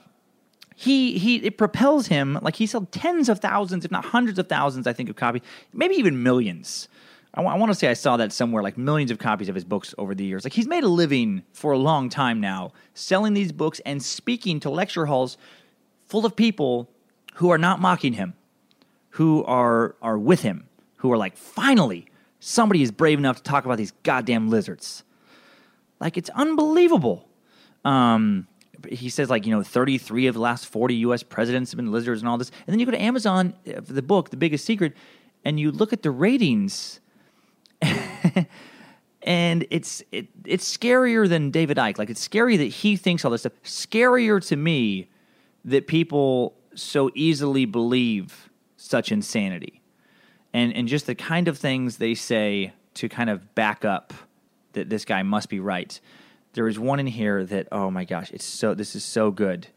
he 0.80 1.18
he 1.18 1.38
it 1.38 1.58
propels 1.58 2.08
him 2.08 2.40
like 2.42 2.56
he 2.56 2.66
sold 2.66 2.92
tens 2.92 3.28
of 3.28 3.40
thousands, 3.40 3.86
if 3.86 3.92
not 3.92 4.06
hundreds 4.06 4.40
of 4.40 4.48
thousands, 4.48 4.88
I 4.88 4.94
think, 4.94 5.10
of 5.10 5.16
copies, 5.16 5.42
maybe 5.74 5.96
even 5.96 6.24
millions 6.24 6.88
I, 7.34 7.42
w- 7.42 7.56
I 7.56 7.60
want 7.60 7.72
to 7.72 7.78
say 7.78 7.88
I 7.88 7.94
saw 7.94 8.18
that 8.18 8.34
somewhere, 8.34 8.64
like 8.64 8.78
millions 8.78 9.12
of 9.12 9.20
copies 9.20 9.50
of 9.50 9.56
his 9.56 9.64
books 9.64 9.94
over 9.98 10.16
the 10.16 10.26
years. 10.26 10.44
Like 10.44 10.54
he's 10.54 10.68
made 10.68 10.84
a 10.84 10.88
living 10.88 11.44
for 11.54 11.72
a 11.72 11.78
long 11.78 12.10
time 12.10 12.42
now, 12.42 12.72
selling 12.94 13.34
these 13.34 13.52
books 13.52 13.80
and 13.86 14.02
speaking 14.02 14.60
to 14.62 14.70
lecture 14.70 15.06
halls 15.06 15.38
full 16.08 16.26
of 16.26 16.36
people 16.36 16.90
who 17.36 17.50
are 17.52 17.58
not 17.58 17.80
mocking 17.80 18.14
him, 18.14 18.34
who 19.12 19.44
are 19.46 19.96
are 20.02 20.18
with 20.18 20.42
him, 20.42 20.68
who 20.98 21.12
are 21.12 21.18
like, 21.18 21.38
finally, 21.38 22.08
somebody 22.40 22.82
is 22.82 22.92
brave 22.92 23.20
enough 23.20 23.38
to 23.38 23.44
talk 23.44 23.66
about 23.66 23.78
these 23.78 23.94
goddamn 24.04 24.50
lizards. 24.50 25.04
Like 26.00 26.18
it's 26.18 26.30
unbelievable. 26.32 27.28
Um, 27.86 28.48
he 28.90 29.10
says 29.10 29.30
like 29.30 29.46
you 29.46 29.56
know 29.56 29.64
33 29.64 30.28
of 30.28 30.36
the 30.36 30.42
last 30.42 30.66
40 30.68 30.96
U.S. 30.96 31.24
presidents 31.24 31.72
have 31.72 31.78
been 31.78 31.92
lizards 31.92 32.22
and 32.22 32.30
all 32.30 32.38
this, 32.38 32.52
and 32.66 32.74
then 32.74 32.80
you 32.80 32.86
go 32.86 32.92
to 32.92 33.02
Amazon 33.02 33.54
uh, 33.68 33.82
for 33.82 33.94
the 33.94 34.02
book, 34.02 34.30
The 34.30 34.38
Biggest 34.38 34.66
Secret, 34.66 34.94
and 35.44 35.60
you 35.60 35.72
look 35.72 35.94
at 35.94 36.04
the 36.04 36.12
ratings 36.12 37.00
and 39.22 39.66
it's 39.70 40.04
it, 40.12 40.28
it's 40.46 40.78
scarier 40.78 41.28
than 41.28 41.52
David 41.52 41.78
Icke. 41.78 41.98
Like 41.98 42.10
it's 42.10 42.22
scary 42.22 42.58
that 42.58 42.66
he 42.66 42.96
thinks 42.96 43.26
all 43.26 43.32
this 43.32 43.42
stuff. 43.42 43.54
Scarier 43.64 44.46
to 44.48 44.56
me 44.56 45.10
that 45.66 45.88
people 45.88 46.56
so 46.76 47.12
easily 47.16 47.66
believe 47.66 48.50
such 48.78 49.12
insanity, 49.12 49.82
and 50.54 50.74
and 50.74 50.88
just 50.88 51.06
the 51.06 51.16
kind 51.16 51.48
of 51.48 51.58
things 51.58 51.98
they 51.98 52.16
say 52.16 52.74
to 52.96 53.10
kind 53.10 53.30
of 53.30 53.56
back 53.56 53.86
up 53.86 54.14
that 54.74 54.90
this 54.90 55.06
guy 55.06 55.24
must 55.24 55.50
be 55.50 55.60
right. 55.60 56.00
There 56.54 56.68
is 56.68 56.80
one 56.80 57.00
in 57.00 57.08
here 57.08 57.46
that 57.46 57.68
oh 57.72 57.92
my 57.92 58.06
gosh, 58.06 58.32
it's 58.32 58.46
so 58.46 58.74
this 58.74 58.96
is 58.96 59.04
so 59.04 59.32
good. 59.32 59.68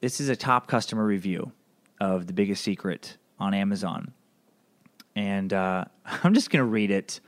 This 0.00 0.20
is 0.20 0.28
a 0.28 0.36
top 0.36 0.66
customer 0.66 1.04
review 1.04 1.52
of 2.00 2.26
the 2.26 2.32
biggest 2.32 2.64
secret 2.64 3.16
on 3.38 3.54
Amazon 3.54 4.12
and 5.14 5.52
uh, 5.52 5.84
I'm 6.24 6.34
just 6.34 6.50
to 6.60 6.64
read 6.64 6.90
it. 6.90 7.20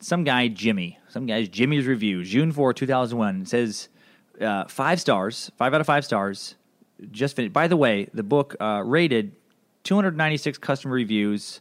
Some 0.00 0.24
guy, 0.24 0.48
Jimmy, 0.48 0.98
some 1.08 1.26
guy's 1.26 1.48
Jimmy's 1.48 1.86
review, 1.86 2.24
June 2.24 2.50
4, 2.50 2.74
2001, 2.74 3.46
says 3.46 3.88
uh, 4.40 4.64
five 4.64 5.00
stars, 5.00 5.50
five 5.56 5.74
out 5.74 5.80
of 5.80 5.86
five 5.86 6.04
stars. 6.04 6.56
Just 7.10 7.36
finished. 7.36 7.52
By 7.52 7.68
the 7.68 7.76
way, 7.76 8.08
the 8.12 8.22
book 8.22 8.56
uh, 8.60 8.82
rated 8.84 9.32
296 9.84 10.58
customer 10.58 10.94
reviews, 10.94 11.60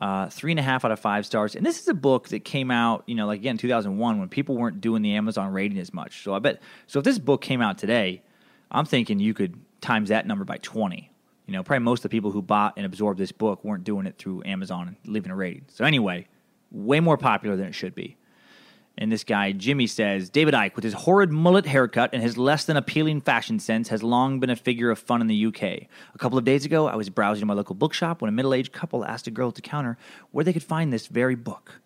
uh, 0.00 0.28
three 0.28 0.52
and 0.52 0.60
a 0.60 0.62
half 0.62 0.84
out 0.84 0.90
of 0.90 1.00
five 1.00 1.26
stars. 1.26 1.56
And 1.56 1.66
this 1.66 1.80
is 1.80 1.88
a 1.88 1.94
book 1.94 2.28
that 2.28 2.44
came 2.44 2.70
out, 2.70 3.02
you 3.06 3.14
know, 3.14 3.26
like 3.26 3.40
again, 3.40 3.58
2001 3.58 4.18
when 4.18 4.28
people 4.28 4.56
weren't 4.56 4.80
doing 4.80 5.02
the 5.02 5.14
Amazon 5.14 5.52
rating 5.52 5.78
as 5.78 5.92
much. 5.92 6.22
So 6.22 6.34
I 6.34 6.38
bet, 6.38 6.60
so 6.86 6.98
if 6.98 7.04
this 7.04 7.18
book 7.18 7.40
came 7.40 7.60
out 7.60 7.78
today, 7.78 8.22
I'm 8.70 8.84
thinking 8.84 9.18
you 9.18 9.34
could 9.34 9.58
times 9.80 10.08
that 10.08 10.26
number 10.26 10.44
by 10.44 10.58
20 10.58 11.10
you 11.48 11.52
know, 11.52 11.62
probably 11.62 11.82
most 11.82 12.00
of 12.00 12.02
the 12.02 12.08
people 12.10 12.30
who 12.30 12.42
bought 12.42 12.74
and 12.76 12.84
absorbed 12.84 13.18
this 13.18 13.32
book 13.32 13.64
weren't 13.64 13.82
doing 13.82 14.06
it 14.06 14.18
through 14.18 14.42
Amazon 14.44 14.88
and 14.88 14.96
leaving 15.06 15.32
a 15.32 15.34
rating. 15.34 15.64
So 15.68 15.82
anyway, 15.82 16.28
way 16.70 17.00
more 17.00 17.16
popular 17.16 17.56
than 17.56 17.66
it 17.66 17.74
should 17.74 17.94
be. 17.94 18.18
And 19.00 19.12
this 19.12 19.22
guy, 19.22 19.52
Jimmy, 19.52 19.86
says 19.86 20.28
David 20.28 20.54
Icke, 20.54 20.74
with 20.74 20.82
his 20.82 20.92
horrid 20.92 21.30
mullet 21.30 21.66
haircut 21.66 22.10
and 22.12 22.20
his 22.20 22.36
less 22.36 22.64
than 22.64 22.76
appealing 22.76 23.20
fashion 23.20 23.60
sense, 23.60 23.90
has 23.90 24.02
long 24.02 24.40
been 24.40 24.50
a 24.50 24.56
figure 24.56 24.90
of 24.90 24.98
fun 24.98 25.20
in 25.20 25.28
the 25.28 25.46
UK. 25.46 25.62
A 25.62 26.18
couple 26.18 26.36
of 26.36 26.44
days 26.44 26.64
ago, 26.64 26.88
I 26.88 26.96
was 26.96 27.08
browsing 27.08 27.46
my 27.46 27.54
local 27.54 27.76
bookshop 27.76 28.20
when 28.20 28.28
a 28.28 28.32
middle 28.32 28.52
aged 28.52 28.72
couple 28.72 29.04
asked 29.04 29.28
a 29.28 29.30
girl 29.30 29.48
at 29.48 29.54
the 29.54 29.62
counter 29.62 29.96
where 30.32 30.44
they 30.44 30.52
could 30.52 30.64
find 30.64 30.92
this 30.92 31.06
very 31.06 31.36
book. 31.36 31.80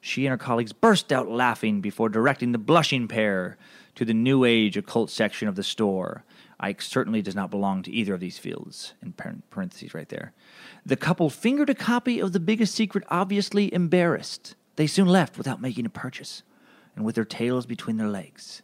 She 0.00 0.24
and 0.24 0.30
her 0.30 0.38
colleagues 0.38 0.72
burst 0.72 1.12
out 1.12 1.28
laughing 1.28 1.80
before 1.80 2.08
directing 2.08 2.52
the 2.52 2.58
blushing 2.58 3.08
pair 3.08 3.56
to 3.96 4.04
the 4.04 4.14
New 4.14 4.44
Age 4.44 4.76
occult 4.76 5.10
section 5.10 5.48
of 5.48 5.56
the 5.56 5.64
store. 5.64 6.24
Icke 6.62 6.80
certainly 6.80 7.22
does 7.22 7.34
not 7.34 7.50
belong 7.50 7.82
to 7.82 7.90
either 7.90 8.14
of 8.14 8.20
these 8.20 8.38
fields, 8.38 8.94
in 9.02 9.14
parentheses 9.50 9.94
right 9.94 10.08
there. 10.08 10.32
The 10.86 10.96
couple 10.96 11.28
fingered 11.28 11.70
a 11.70 11.74
copy 11.74 12.20
of 12.20 12.32
The 12.32 12.38
Biggest 12.38 12.72
Secret, 12.72 13.02
obviously 13.08 13.74
embarrassed. 13.74 14.54
They 14.76 14.86
soon 14.86 15.08
left 15.08 15.36
without 15.36 15.60
making 15.60 15.86
a 15.86 15.90
purchase 15.90 16.44
and 16.96 17.04
with 17.04 17.14
their 17.14 17.24
tails 17.24 17.66
between 17.66 17.96
their 17.96 18.08
legs. 18.08 18.62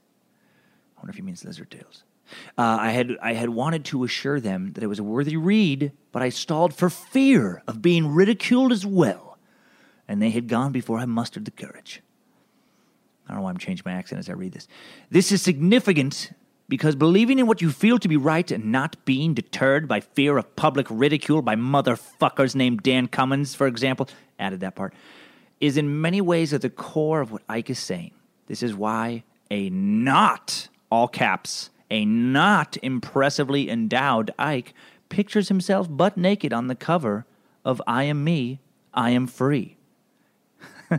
I 0.97 1.01
wonder 1.01 1.11
if 1.11 1.17
he 1.17 1.23
means 1.23 1.45
lizard 1.45 1.71
tails. 1.71 2.05
Uh, 2.59 2.77
I 2.81 2.91
had 2.91 3.17
I 3.23 3.33
had 3.33 3.49
wanted 3.51 3.85
to 3.87 4.05
assure 4.05 4.41
them 4.41 4.73
that 4.75 4.83
it 4.83 4.89
was 4.89 4.99
a 4.99 5.05
worthy 5.05 5.37
read, 5.37 5.93
but 6.13 6.23
I 6.23 6.29
stalled 6.29 6.75
for 6.75 6.91
fear 6.91 7.63
of 7.67 7.81
being 7.81 8.09
ridiculed 8.09 8.73
as 8.73 8.85
well, 8.85 9.39
and 10.07 10.21
they 10.21 10.31
had 10.31 10.49
gone 10.49 10.73
before 10.73 10.99
I 10.99 11.07
mustered 11.07 11.47
the 11.47 11.51
courage. 11.51 12.03
I 13.27 13.33
don't 13.33 13.39
know 13.39 13.45
why 13.45 13.51
I'm 13.51 13.59
changing 13.59 13.83
my 13.87 13.93
accent 13.93 14.19
as 14.19 14.29
I 14.29 14.33
read 14.33 14.53
this. 14.53 14.69
This 15.11 15.33
is 15.33 15.43
significant 15.43 16.33
because 16.69 16.95
believing 16.97 17.39
in 17.39 17.47
what 17.47 17.63
you 17.63 17.71
feel 17.71 17.99
to 17.99 18.09
be 18.09 18.17
right 18.17 18.51
and 18.51 18.73
not 18.73 19.03
being 19.05 19.35
deterred 19.35 19.89
by 19.89 20.01
fear 20.01 20.37
of 20.37 20.55
public 20.57 20.87
ridicule 20.91 21.41
by 21.41 21.57
motherfuckers 21.57 22.55
named 22.55 22.83
Dan 22.83 23.07
Cummins, 23.07 23.55
for 23.55 23.67
example, 23.67 24.09
added 24.39 24.61
that 24.61 24.75
part, 24.75 24.93
is 25.61 25.77
in 25.77 26.01
many 26.01 26.21
ways 26.21 26.53
at 26.53 26.63
the 26.63 26.71
core 26.71 27.21
of 27.21 27.33
what 27.33 27.47
Icke 27.49 27.71
is 27.71 27.79
saying. 27.79 28.13
This 28.49 28.63
is 28.63 28.75
why 28.75 29.23
a 29.51 29.71
not, 29.71 30.69
all 30.91 31.07
caps, 31.07 31.71
a 31.91 32.05
not 32.05 32.77
impressively 32.83 33.71
endowed 33.71 34.33
Icke 34.39 34.73
pictures 35.09 35.49
himself 35.49 35.87
butt 35.89 36.17
naked 36.17 36.53
on 36.53 36.67
the 36.67 36.75
cover 36.75 37.25
of 37.65 37.81
I 37.87 38.05
Am 38.05 38.25
Me, 38.25 38.61
I 38.93 39.11
Am 39.11 39.27
Free. 39.27 39.77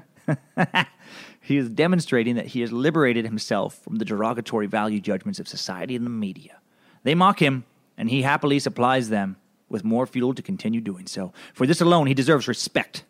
he 1.42 1.58
is 1.58 1.70
demonstrating 1.70 2.36
that 2.36 2.48
he 2.48 2.62
has 2.62 2.72
liberated 2.72 3.26
himself 3.26 3.80
from 3.84 3.98
the 3.98 4.06
derogatory 4.06 4.68
value 4.68 5.00
judgments 5.00 5.40
of 5.40 5.48
society 5.48 5.96
and 5.96 6.06
the 6.06 6.12
media. 6.12 6.58
They 7.04 7.16
mock 7.16 7.42
him, 7.42 7.66
and 7.98 8.10
he 8.10 8.22
happily 8.22 8.60
supplies 8.60 9.10
them 9.10 9.38
with 9.68 9.84
more 9.84 10.06
fuel 10.06 10.34
to 10.34 10.42
continue 10.42 10.82
doing 10.82 11.08
so. 11.08 11.34
For 11.54 11.66
this 11.66 11.82
alone, 11.82 12.08
he 12.08 12.14
deserves 12.14 12.48
respect. 12.48 13.04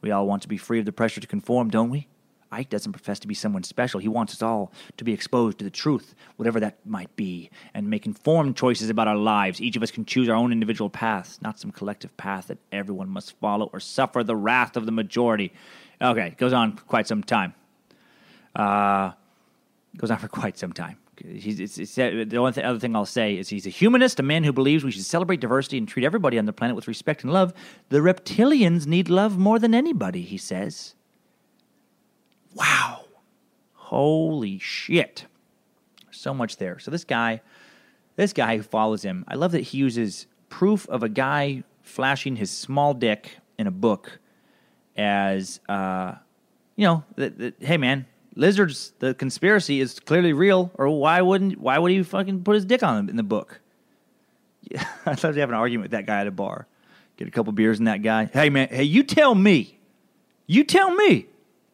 We 0.00 0.10
all 0.10 0.26
want 0.26 0.42
to 0.42 0.48
be 0.48 0.56
free 0.56 0.78
of 0.78 0.84
the 0.84 0.92
pressure 0.92 1.20
to 1.20 1.26
conform, 1.26 1.70
don't 1.70 1.90
we? 1.90 2.08
Icke 2.52 2.68
doesn't 2.70 2.92
profess 2.92 3.18
to 3.20 3.28
be 3.28 3.34
someone 3.34 3.62
special. 3.62 4.00
He 4.00 4.08
wants 4.08 4.32
us 4.32 4.42
all 4.42 4.72
to 4.96 5.04
be 5.04 5.12
exposed 5.12 5.58
to 5.58 5.64
the 5.64 5.70
truth, 5.70 6.14
whatever 6.36 6.60
that 6.60 6.78
might 6.86 7.14
be, 7.14 7.50
and 7.74 7.90
make 7.90 8.06
informed 8.06 8.56
choices 8.56 8.88
about 8.88 9.06
our 9.06 9.16
lives. 9.16 9.60
Each 9.60 9.76
of 9.76 9.82
us 9.82 9.90
can 9.90 10.04
choose 10.04 10.28
our 10.28 10.34
own 10.34 10.50
individual 10.52 10.88
path, 10.88 11.38
not 11.42 11.58
some 11.58 11.70
collective 11.70 12.16
path 12.16 12.46
that 12.46 12.58
everyone 12.72 13.08
must 13.08 13.38
follow 13.38 13.68
or 13.72 13.80
suffer 13.80 14.24
the 14.24 14.36
wrath 14.36 14.76
of 14.76 14.86
the 14.86 14.92
majority. 14.92 15.52
Okay, 16.00 16.28
it 16.28 16.38
goes 16.38 16.52
on 16.52 16.72
quite 16.76 17.06
some 17.06 17.22
time. 17.22 17.54
Uh, 18.56 19.12
goes 19.96 20.10
on 20.10 20.18
for 20.18 20.28
quite 20.28 20.56
some 20.56 20.72
time. 20.72 20.96
He's, 21.26 21.58
it's, 21.58 21.78
it's, 21.78 21.94
the 21.96 22.36
only 22.36 22.52
th- 22.52 22.64
other 22.64 22.78
thing 22.78 22.94
I'll 22.94 23.04
say 23.04 23.36
is 23.36 23.48
he's 23.48 23.66
a 23.66 23.70
humanist, 23.70 24.20
a 24.20 24.22
man 24.22 24.44
who 24.44 24.52
believes 24.52 24.84
we 24.84 24.92
should 24.92 25.04
celebrate 25.04 25.40
diversity 25.40 25.76
and 25.76 25.88
treat 25.88 26.04
everybody 26.04 26.38
on 26.38 26.46
the 26.46 26.52
planet 26.52 26.76
with 26.76 26.86
respect 26.86 27.24
and 27.24 27.32
love. 27.32 27.52
The 27.88 27.98
reptilians 27.98 28.86
need 28.86 29.08
love 29.08 29.36
more 29.36 29.58
than 29.58 29.74
anybody, 29.74 30.22
he 30.22 30.38
says. 30.38 30.94
Wow. 32.58 33.04
Holy 33.74 34.58
shit. 34.58 35.26
So 36.10 36.34
much 36.34 36.56
there. 36.56 36.78
So 36.78 36.90
this 36.90 37.04
guy, 37.04 37.40
this 38.16 38.32
guy 38.32 38.56
who 38.56 38.62
follows 38.62 39.02
him, 39.02 39.24
I 39.28 39.36
love 39.36 39.52
that 39.52 39.60
he 39.60 39.78
uses 39.78 40.26
proof 40.48 40.88
of 40.88 41.02
a 41.02 41.08
guy 41.08 41.62
flashing 41.82 42.36
his 42.36 42.50
small 42.50 42.92
dick 42.92 43.38
in 43.58 43.66
a 43.66 43.70
book 43.70 44.18
as, 44.96 45.60
uh, 45.68 46.14
you 46.76 46.86
know, 46.86 47.04
hey 47.60 47.76
man, 47.76 48.06
lizards, 48.34 48.92
the 48.98 49.14
conspiracy 49.14 49.80
is 49.80 50.00
clearly 50.00 50.32
real, 50.32 50.70
or 50.74 50.88
why 50.88 51.22
wouldn't, 51.22 51.58
why 51.58 51.78
would 51.78 51.92
he 51.92 52.02
fucking 52.02 52.42
put 52.42 52.56
his 52.56 52.64
dick 52.64 52.82
on 52.82 52.98
him 52.98 53.08
in 53.08 53.16
the 53.16 53.22
book? 53.22 53.60
Yeah, 54.62 54.84
I'd 55.06 55.22
love 55.22 55.34
to 55.34 55.40
have 55.40 55.48
an 55.48 55.54
argument 55.54 55.84
with 55.84 55.90
that 55.92 56.06
guy 56.06 56.20
at 56.20 56.26
a 56.26 56.32
bar. 56.32 56.66
Get 57.16 57.28
a 57.28 57.30
couple 57.30 57.52
beers 57.52 57.78
in 57.78 57.86
that 57.86 58.02
guy. 58.02 58.28
Hey 58.32 58.50
man, 58.50 58.68
hey, 58.68 58.82
you 58.82 59.02
tell 59.02 59.34
me, 59.34 59.78
you 60.46 60.64
tell 60.64 60.94
me 60.94 61.26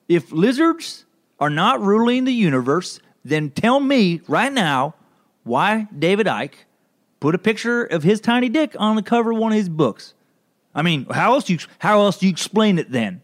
if 0.08 0.32
lizards 0.32 1.04
are 1.40 1.50
not 1.50 1.80
ruling 1.80 2.24
the 2.24 2.32
universe, 2.32 3.00
then 3.24 3.50
tell 3.50 3.80
me 3.80 4.20
right 4.28 4.52
now 4.52 4.94
why 5.42 5.88
David 5.96 6.26
Icke 6.26 6.54
put 7.20 7.34
a 7.34 7.38
picture 7.38 7.84
of 7.84 8.02
his 8.02 8.20
tiny 8.20 8.48
dick 8.48 8.76
on 8.78 8.96
the 8.96 9.02
cover 9.02 9.32
of 9.32 9.38
one 9.38 9.52
of 9.52 9.56
his 9.56 9.68
books. 9.68 10.14
I 10.74 10.82
mean, 10.82 11.06
how 11.06 11.34
else 11.34 11.48
you 11.48 11.58
how 11.78 12.00
else 12.00 12.18
do 12.18 12.26
you 12.26 12.32
explain 12.32 12.78
it 12.78 12.90
then? 12.90 13.22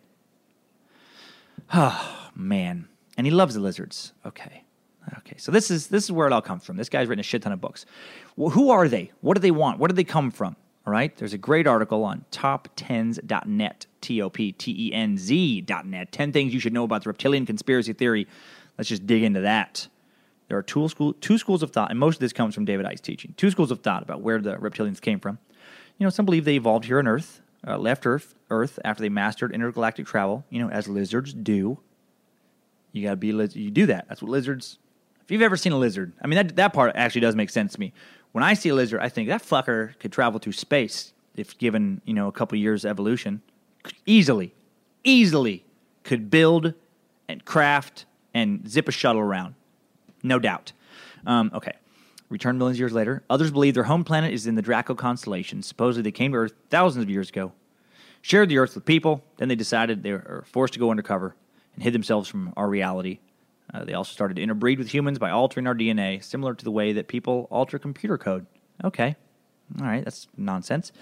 Oh 1.73 2.31
man, 2.35 2.89
and 3.17 3.27
he 3.27 3.31
loves 3.31 3.55
the 3.55 3.61
lizards. 3.61 4.13
Okay, 4.25 4.65
okay. 5.19 5.37
So 5.37 5.53
this 5.53 5.71
is 5.71 5.89
this 5.89 6.05
is 6.05 6.13
where 6.13 6.27
it 6.27 6.33
all 6.33 6.43
comes 6.43 6.65
from. 6.65 6.77
This 6.77 6.89
guy's 6.89 7.09
written 7.09 7.21
a 7.21 7.25
shit 7.25 7.43
ton 7.43 7.53
of 7.53 7.61
books. 7.61 7.85
Well, 8.37 8.51
who 8.51 8.71
are 8.71 8.89
they? 8.89 9.11
What 9.21 9.35
do 9.35 9.41
they 9.41 9.51
want? 9.51 9.79
Where 9.79 9.89
do 9.89 9.95
they 9.95 10.05
come 10.05 10.31
from? 10.31 10.57
All 10.87 10.93
right. 10.93 11.15
There's 11.17 11.35
a 11.35 11.39
great 11.39 11.67
article 11.67 12.05
on 12.05 12.25
toptenz.net 12.33 13.87
T 14.01 14.23
O 14.23 14.31
P 14.31 14.53
T 14.53 14.89
E 14.89 14.93
N 14.95 15.19
Z 15.19 15.61
dot 15.63 15.87
net. 15.87 16.11
10 16.11 16.33
things 16.33 16.55
you 16.55 16.61
should 16.61 16.73
know 16.73 16.85
about 16.85 17.05
the 17.05 17.11
reptilian 17.11 17.47
conspiracy 17.47 17.93
theory. 17.93 18.27
Let's 18.79 18.89
just 18.89 19.07
dig 19.07 19.23
into 19.23 19.41
that. 19.41 19.89
There 20.49 20.59
are 20.59 20.63
two, 20.63 20.89
school, 20.89 21.13
two 21.13 21.39
schools 21.39 21.63
of 21.63 21.71
thought, 21.71 21.91
and 21.91 21.99
most 21.99 22.17
of 22.17 22.21
this 22.21 22.33
comes 22.33 22.57
from 22.57 22.65
David 22.65 22.85
Icke's 22.85 23.01
teaching. 23.01 23.35
Two 23.37 23.51
schools 23.53 23.71
of 23.71 23.81
thought 23.81 24.03
about 24.03 24.21
where 24.21 24.41
the 24.41 24.57
reptilians 24.57 25.01
came 25.01 25.21
from. 25.21 25.39
You 25.99 26.07
know, 26.07 26.11
some 26.11 26.25
believe 26.25 26.45
they 26.45 26.57
evolved 26.57 26.87
here 26.87 26.99
on 26.99 27.07
Earth, 27.07 27.41
uh, 27.65 27.79
left 27.79 28.05
Earth, 28.05 28.35
Earth 28.49 28.79
after 28.85 29.01
they 29.01 29.09
mastered 29.09 29.55
intergalactic 29.55 30.07
travel, 30.07 30.45
you 30.51 30.61
know, 30.61 30.69
as 30.69 30.89
lizards 30.89 31.33
do. 31.33 31.79
You 32.91 33.05
gotta 33.05 33.17
be, 33.17 33.29
you 33.29 33.71
do 33.71 33.87
that. 33.87 34.09
That's 34.09 34.23
what 34.23 34.31
lizards, 34.31 34.79
if 35.23 35.31
you've 35.31 35.43
ever 35.43 35.57
seen 35.57 35.71
a 35.71 35.79
lizard, 35.79 36.15
I 36.21 36.27
mean, 36.27 36.37
that, 36.39 36.57
that 36.57 36.73
part 36.73 36.97
actually 36.97 37.21
does 37.21 37.37
make 37.37 37.51
sense 37.51 37.75
to 37.75 37.81
me. 37.81 37.93
When 38.33 38.45
I 38.45 38.55
see 38.55 38.69
a 38.69 38.75
lizard, 38.75 39.01
I 39.01 39.09
think 39.09 39.29
that 39.29 39.43
fucker 39.43 39.99
could 39.99 40.13
travel 40.13 40.39
through 40.39 40.53
space 40.53 41.13
if 41.37 41.59
given, 41.59 42.01
you 42.05 42.15
know, 42.15 42.29
a 42.29 42.33
couple 42.33 42.57
years 42.59 42.85
of 42.85 42.91
evolution 42.91 43.43
easily, 44.07 44.55
easily 45.05 45.65
could 46.05 46.31
build 46.31 46.75
and 47.29 47.45
craft 47.45 48.05
and 48.35 48.69
zip 48.69 48.89
a 48.89 48.93
shuttle 48.93 49.21
around. 49.21 49.55
No 50.23 50.39
doubt. 50.39 50.73
Um, 51.27 51.51
okay. 51.55 51.73
Returned 52.29 52.59
millions 52.59 52.77
of 52.77 52.81
years 52.81 52.93
later. 52.93 53.23
Others 53.29 53.51
believe 53.51 53.75
their 53.75 53.85
home 53.85 54.05
planet 54.05 54.33
is 54.33 54.47
in 54.47 54.55
the 54.55 54.63
Draco 54.63 54.95
constellation. 54.95 55.63
Supposedly 55.63 56.03
they 56.03 56.13
came 56.13 56.33
to 56.33 56.39
Earth 56.39 56.53
thousands 56.69 57.03
of 57.03 57.11
years 57.11 57.31
ago, 57.31 57.53
shared 58.23 58.49
the 58.49 58.59
Earth 58.59 58.75
with 58.75 58.85
people, 58.85 59.25
then 59.39 59.49
they 59.49 59.57
decided 59.57 60.03
they 60.03 60.13
were 60.13 60.45
forced 60.47 60.75
to 60.75 60.79
go 60.79 60.91
undercover 60.91 61.35
and 61.75 61.83
hid 61.83 61.93
themselves 61.93 62.29
from 62.29 62.53
our 62.57 62.69
reality. 62.69 63.19
Uh, 63.73 63.85
they 63.85 63.95
also 63.95 64.13
started 64.13 64.35
to 64.35 64.43
interbreed 64.43 64.79
with 64.79 64.89
humans 64.89 65.19
by 65.19 65.31
altering 65.31 65.67
our 65.67 65.75
DNA, 65.75 66.23
similar 66.23 66.55
to 66.55 66.65
the 66.65 66.71
way 66.71 66.93
that 66.93 67.09
people 67.09 67.47
alter 67.51 67.79
computer 67.79 68.19
code. 68.19 68.47
Okay, 68.83 69.17
all 69.79 69.87
right, 69.87 70.05
that's 70.05 70.27
nonsense. 70.37 70.93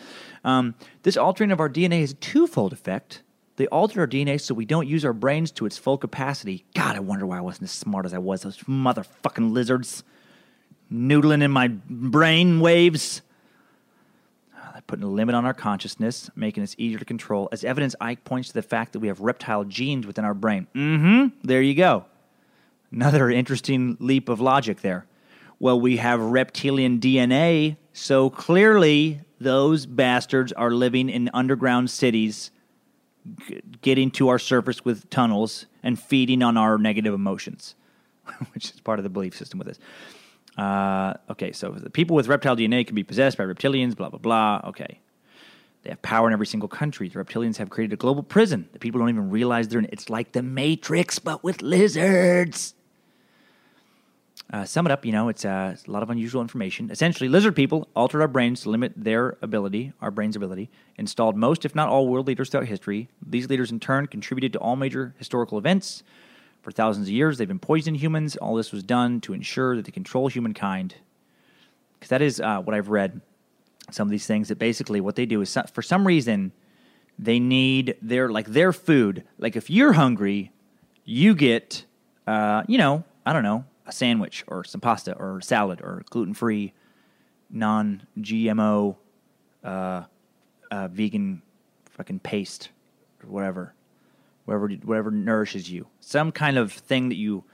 Um, 0.45 0.75
this 1.03 1.17
altering 1.17 1.51
of 1.51 1.61
our 1.61 1.71
DNA 1.71 2.01
has 2.01 2.13
a 2.13 2.15
twofold 2.15 2.73
effect. 2.73 3.23
They 3.57 3.67
alter 3.69 4.01
our 4.01 4.07
DNA 4.07 4.41
so 4.41 4.55
we 4.55 4.67
don't 4.67 4.87
use 4.87 5.05
our 5.05 5.13
brains 5.13 5.51
to 5.53 5.67
its 5.67 5.79
full 5.79 5.99
capacity. 5.99 6.65
God, 6.75 6.97
I 6.97 7.01
wonder 7.01 7.27
why 7.27 7.39
I 7.39 7.41
wasn't 7.41 7.65
as 7.65 7.73
smart 7.73 8.07
as 8.07 8.15
I 8.15 8.19
was. 8.19 8.43
Those 8.43 8.59
motherfucking 8.59 9.53
lizards 9.53 10.05
noodling 10.93 11.43
in 11.43 11.51
my 11.51 11.69
brain 11.69 12.61
waves. 12.61 13.23
Uh, 14.57 14.81
putting 14.87 15.05
a 15.05 15.09
limit 15.09 15.35
on 15.35 15.45
our 15.45 15.55
consciousness, 15.55 16.31
making 16.37 16.63
us 16.63 16.75
easier 16.79 16.99
to 16.99 17.05
control. 17.05 17.49
As 17.51 17.65
evidence, 17.65 17.97
Icke 18.01 18.23
points 18.25 18.49
to 18.49 18.55
the 18.55 18.63
fact 18.63 18.93
that 18.93 19.01
we 19.01 19.09
have 19.09 19.21
reptile 19.21 19.65
genes 19.65 20.07
within 20.07 20.25
our 20.25 20.35
brain. 20.35 20.67
Mm 20.75 21.01
hmm. 21.01 21.27
There 21.43 21.63
you 21.63 21.75
go. 21.75 22.05
Another 22.91 23.31
interesting 23.31 23.97
leap 24.01 24.29
of 24.29 24.41
logic 24.41 24.81
there. 24.81 25.07
Well, 25.59 25.81
we 25.81 25.97
have 25.97 26.21
reptilian 26.21 27.01
DNA 27.01 27.77
so 27.99 28.31
clearly, 28.31 29.21
those 29.41 29.85
bastards 29.85 30.53
are 30.53 30.71
living 30.71 31.11
in 31.11 31.31
underground 31.35 31.91
cities, 31.91 32.53
g- 33.49 33.61
getting 33.83 34.13
to 34.13 34.29
our 34.29 34.39
surface 34.39 34.85
with 34.85 35.11
tunnels 35.11 35.67
and 35.83 35.99
feeding 35.99 36.45
on 36.45 36.57
our 36.57 36.79
negative 36.79 37.13
emotions, 37.13 37.75
which 38.55 38.71
is 38.71 38.81
part 38.81 39.01
of 39.01 39.03
the 39.03 39.09
belief 39.09 39.37
system 39.37 39.59
with 39.59 39.67
this. 39.67 39.81
Uh, 40.57 41.15
okay, 41.29 41.51
so 41.51 41.73
the 41.73 41.91
people 41.91 42.15
with 42.15 42.29
reptile 42.29 42.57
DNA 42.57 42.87
can 42.87 42.95
be 42.95 43.03
possessed 43.03 43.37
by 43.37 43.43
reptilians, 43.43 43.97
blah, 43.97 44.11
blah, 44.11 44.21
blah. 44.21 44.61
Okay. 44.67 45.01
They 45.83 45.91
have 45.91 46.01
power 46.03 46.29
in 46.29 46.33
every 46.33 46.47
single 46.47 46.69
country. 46.69 47.09
The 47.09 47.19
reptilians 47.19 47.57
have 47.57 47.71
created 47.71 47.95
a 47.95 47.97
global 47.97 48.23
prison. 48.23 48.69
The 48.73 48.79
people 48.79 49.01
don't 49.01 49.09
even 49.09 49.29
realize 49.29 49.67
they're 49.67 49.81
in 49.81 49.87
it. 49.87 49.93
It's 49.93 50.09
like 50.09 50.33
the 50.33 50.43
Matrix, 50.43 51.19
but 51.19 51.43
with 51.43 51.63
lizards. 51.63 52.75
Uh, 54.51 54.65
sum 54.65 54.87
it 54.87 54.93
up, 54.93 55.05
you 55.05 55.13
know, 55.13 55.29
it's, 55.29 55.45
uh, 55.45 55.77
a 55.87 55.91
lot 55.91 56.03
of 56.03 56.09
unusual 56.09 56.41
information. 56.41 56.91
Essentially, 56.91 57.29
lizard 57.29 57.55
people 57.55 57.87
altered 57.95 58.23
our 58.23 58.29
brains 58.29 58.63
to 58.63 58.71
limit 58.71 58.93
their 58.97 59.37
ability, 59.43 59.93
our 60.01 60.11
brain's 60.11 60.37
ability, 60.37 60.71
installed 60.97 61.37
most, 61.37 61.67
if 61.67 61.75
not 61.75 61.89
all, 61.89 62.09
world 62.09 62.27
leaders 62.27 62.49
throughout 62.49 62.67
history. 62.67 63.09
These 63.25 63.51
leaders, 63.51 63.71
in 63.71 63.79
turn, 63.79 64.07
contributed 64.07 64.55
to 64.55 64.59
all 64.59 64.75
major 64.75 65.15
historical 65.19 65.59
events. 65.59 66.03
For 66.63 66.71
thousands 66.71 67.09
of 67.09 67.13
years, 67.13 67.37
they've 67.37 67.47
been 67.47 67.59
poisoning 67.59 68.01
humans. 68.01 68.37
All 68.37 68.55
this 68.55 68.73
was 68.73 68.83
done 68.83 69.21
to 69.23 69.35
ensure 69.35 69.77
that 69.77 69.85
they 69.85 69.93
control 69.93 70.29
humankind. 70.29 70.95
Because 71.99 72.09
that 72.09 72.23
is 72.23 72.41
uh, 72.41 72.63
what 72.63 72.75
I've 72.75 72.89
read. 72.89 73.21
Some 73.91 74.09
of 74.09 74.11
these 74.11 74.27
things 74.27 74.49
that 74.49 74.59
basically 74.59 75.01
what 75.01 75.17
they 75.17 75.27
do 75.27 75.41
is 75.43 75.57
for 75.73 75.83
some 75.83 76.07
reason 76.07 76.53
they 77.19 77.39
need 77.39 77.97
their 78.01 78.31
like 78.31 78.47
their 78.47 78.73
food. 78.73 79.25
Like 79.39 79.57
if 79.57 79.71
you're 79.71 79.95
hungry, 79.95 80.53
you 81.05 81.35
get 81.35 81.85
uh, 82.27 82.65
you 82.69 82.77
know 82.77 83.05
I 83.25 83.33
don't 83.33 83.43
know 83.43 83.65
a 83.89 83.93
sandwich 83.93 84.45
or 84.47 84.63
some 84.63 84.81
pasta 84.81 85.15
or 85.15 85.41
salad 85.41 85.81
or 85.81 86.05
gluten 86.11 86.35
free, 86.35 86.75
non 87.51 88.07
GMO, 88.19 88.97
uh, 89.65 90.03
uh, 90.71 90.89
vegan 90.89 91.43
fucking 91.91 92.21
paste 92.21 92.69
or 93.25 93.31
whatever, 93.31 93.75
whatever 94.45 94.69
whatever 94.85 95.11
nourishes 95.11 95.71
you. 95.71 95.87
Some 96.01 96.31
kind 96.31 96.59
of 96.59 96.73
thing 96.73 97.09
that 97.09 97.17
you 97.17 97.45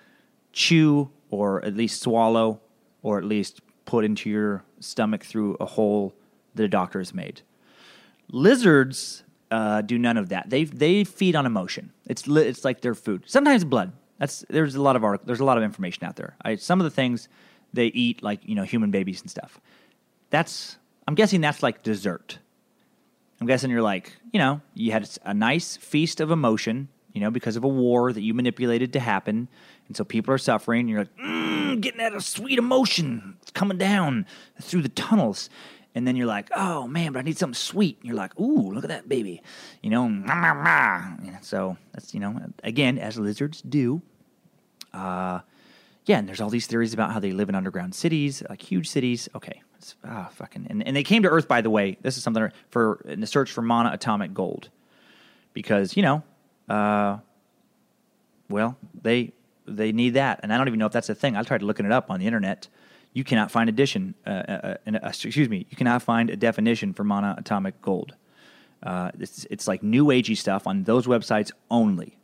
chew 0.53 1.11
or 1.31 1.65
at 1.65 1.75
least 1.75 2.03
swallow 2.03 2.61
or 3.03 3.19
at 3.19 3.25
least 3.25 3.61
put 3.85 4.05
into 4.05 4.29
your 4.29 4.65
stomach 4.81 5.25
through 5.25 5.57
a 5.61 5.67
hole 5.67 6.15
that 6.55 6.65
a 6.65 6.69
doctor 6.69 6.99
has 6.99 7.15
made. 7.15 7.43
Lizards 8.31 9.23
uh, 9.51 9.83
do 9.83 9.99
none 9.99 10.17
of 10.17 10.31
that. 10.31 10.51
They 10.51 10.65
they 10.65 11.05
feed 11.05 11.37
on 11.37 11.47
emotion. 11.47 11.93
It's 12.07 12.27
li- 12.27 12.47
it's 12.47 12.65
like 12.65 12.81
their 12.81 12.95
food. 12.95 13.23
Sometimes 13.27 13.65
blood. 13.65 13.93
That's 14.19 14.45
there's 14.49 14.75
a 14.75 14.83
lot 14.83 14.97
of 14.97 15.05
artic- 15.05 15.27
there's 15.27 15.41
a 15.41 15.45
lot 15.45 15.59
of 15.59 15.65
information 15.65 16.05
out 16.05 16.17
there. 16.17 16.37
I, 16.43 16.57
some 16.57 16.81
of 16.81 16.85
the 16.85 16.91
things 16.91 17.29
they 17.73 17.87
eat, 17.87 18.23
like 18.23 18.41
you 18.45 18.55
know 18.55 18.63
human 18.63 18.91
babies 18.91 19.21
and 19.21 19.31
stuff. 19.31 19.61
That's 20.31 20.77
I'm 21.07 21.15
guessing 21.15 21.41
that's 21.41 21.63
like 21.63 21.83
dessert. 21.83 22.39
I'm 23.41 23.47
guessing 23.47 23.71
you're 23.71 23.83
like 23.83 24.17
you 24.33 24.39
know 24.39 24.61
you 24.75 24.93
had 24.93 25.09
a 25.25 25.35
nice 25.35 25.77
feast 25.77 26.21
of 26.21 26.31
emotion, 26.31 26.89
you 27.13 27.21
know, 27.21 27.31
because 27.31 27.57
of 27.57 27.65
a 27.65 27.69
war 27.69 28.13
that 28.13 28.23
you 28.23 28.35
manipulated 28.35 28.93
to 28.93 29.01
happen, 29.01 29.49
and 29.89 29.97
so 29.97 30.05
people 30.05 30.33
are 30.33 30.39
suffering. 30.39 30.89
You're 30.89 31.01
like 31.01 31.17
mm, 31.17 31.81
getting 31.81 31.99
that 31.99 32.21
sweet 32.23 32.59
emotion 32.59 33.37
it's 33.43 33.51
coming 33.51 33.79
down 33.79 34.27
through 34.61 34.83
the 34.83 34.89
tunnels. 34.89 35.51
And 35.95 36.07
then 36.07 36.17
you're 36.17 36.27
like, 36.27 36.49
oh 36.57 36.89
man, 36.89 37.13
but 37.13 37.21
I 37.21 37.23
need 37.23 37.39
something 37.39 37.55
sweet. 37.55 37.99
And 38.01 38.09
you're 38.09 38.17
like, 38.17 38.39
ooh, 38.39 38.73
look 38.73 38.85
at 38.85 38.91
that 38.91 39.09
baby, 39.09 39.43
you 39.81 39.91
know. 39.91 40.09
So 41.43 41.77
that's 41.93 42.13
you 42.15 42.21
know, 42.21 42.41
again, 42.63 42.99
as 42.99 43.19
lizards 43.19 43.63
do. 43.63 44.03
Uh, 44.93 45.41
yeah, 46.07 46.19
and 46.19 46.29
there's 46.29 46.41
all 46.41 46.51
these 46.51 46.67
theories 46.67 46.93
about 46.93 47.13
how 47.13 47.19
they 47.21 47.33
live 47.33 47.49
in 47.49 47.55
underground 47.55 47.95
cities, 47.95 48.43
like 48.49 48.61
huge 48.61 48.89
cities. 48.89 49.29
Okay, 49.35 49.63
ah, 50.05 50.29
fucking, 50.33 50.67
and, 50.69 50.87
and 50.87 50.95
they 50.95 51.03
came 51.03 51.23
to 51.23 51.31
Earth, 51.31 51.49
by 51.49 51.61
the 51.61 51.71
way. 51.71 51.97
This 52.03 52.17
is 52.17 52.23
something 52.23 52.51
for 52.71 53.01
in 53.07 53.21
the 53.21 53.27
search 53.27 53.51
for 53.51 53.63
monoatomic 53.63 54.35
gold, 54.35 54.69
because 55.55 55.97
you 55.97 56.03
know, 56.03 56.23
uh, 56.69 57.19
well, 58.51 58.77
they 59.01 59.33
they 59.67 59.93
need 59.93 60.11
that, 60.11 60.41
and 60.43 60.53
I 60.53 60.59
don't 60.59 60.67
even 60.69 60.79
know 60.79 60.87
if 60.87 60.93
that's 60.93 61.09
a 61.09 61.15
thing. 61.15 61.37
I 61.37 61.43
tried 61.43 61.63
looking 61.63 61.87
it 61.87 61.93
up 61.93 62.11
on 62.11 62.21
the 62.21 62.27
internet 62.27 62.69
you 63.15 63.25
cannot 63.25 63.51
find 63.51 63.71
addition. 63.71 64.15
Uh, 64.27 64.31
uh, 64.31 64.77
uh, 64.87 64.99
excuse 65.05 65.49
me, 65.49 65.67
you 65.71 65.77
cannot 65.77 66.03
find 66.03 66.29
a 66.29 66.37
definition 66.37 66.93
for 66.93 67.05
monoatomic 67.05 67.75
gold. 67.81 68.15
Uh, 68.83 69.11
it's, 69.19 69.47
it's 69.49 69.67
like 69.67 69.83
new 69.83 70.07
agey 70.07 70.37
stuff 70.37 70.67
on 70.67 70.83
those 70.83 71.07
websites 71.07 71.51
only, 71.71 72.19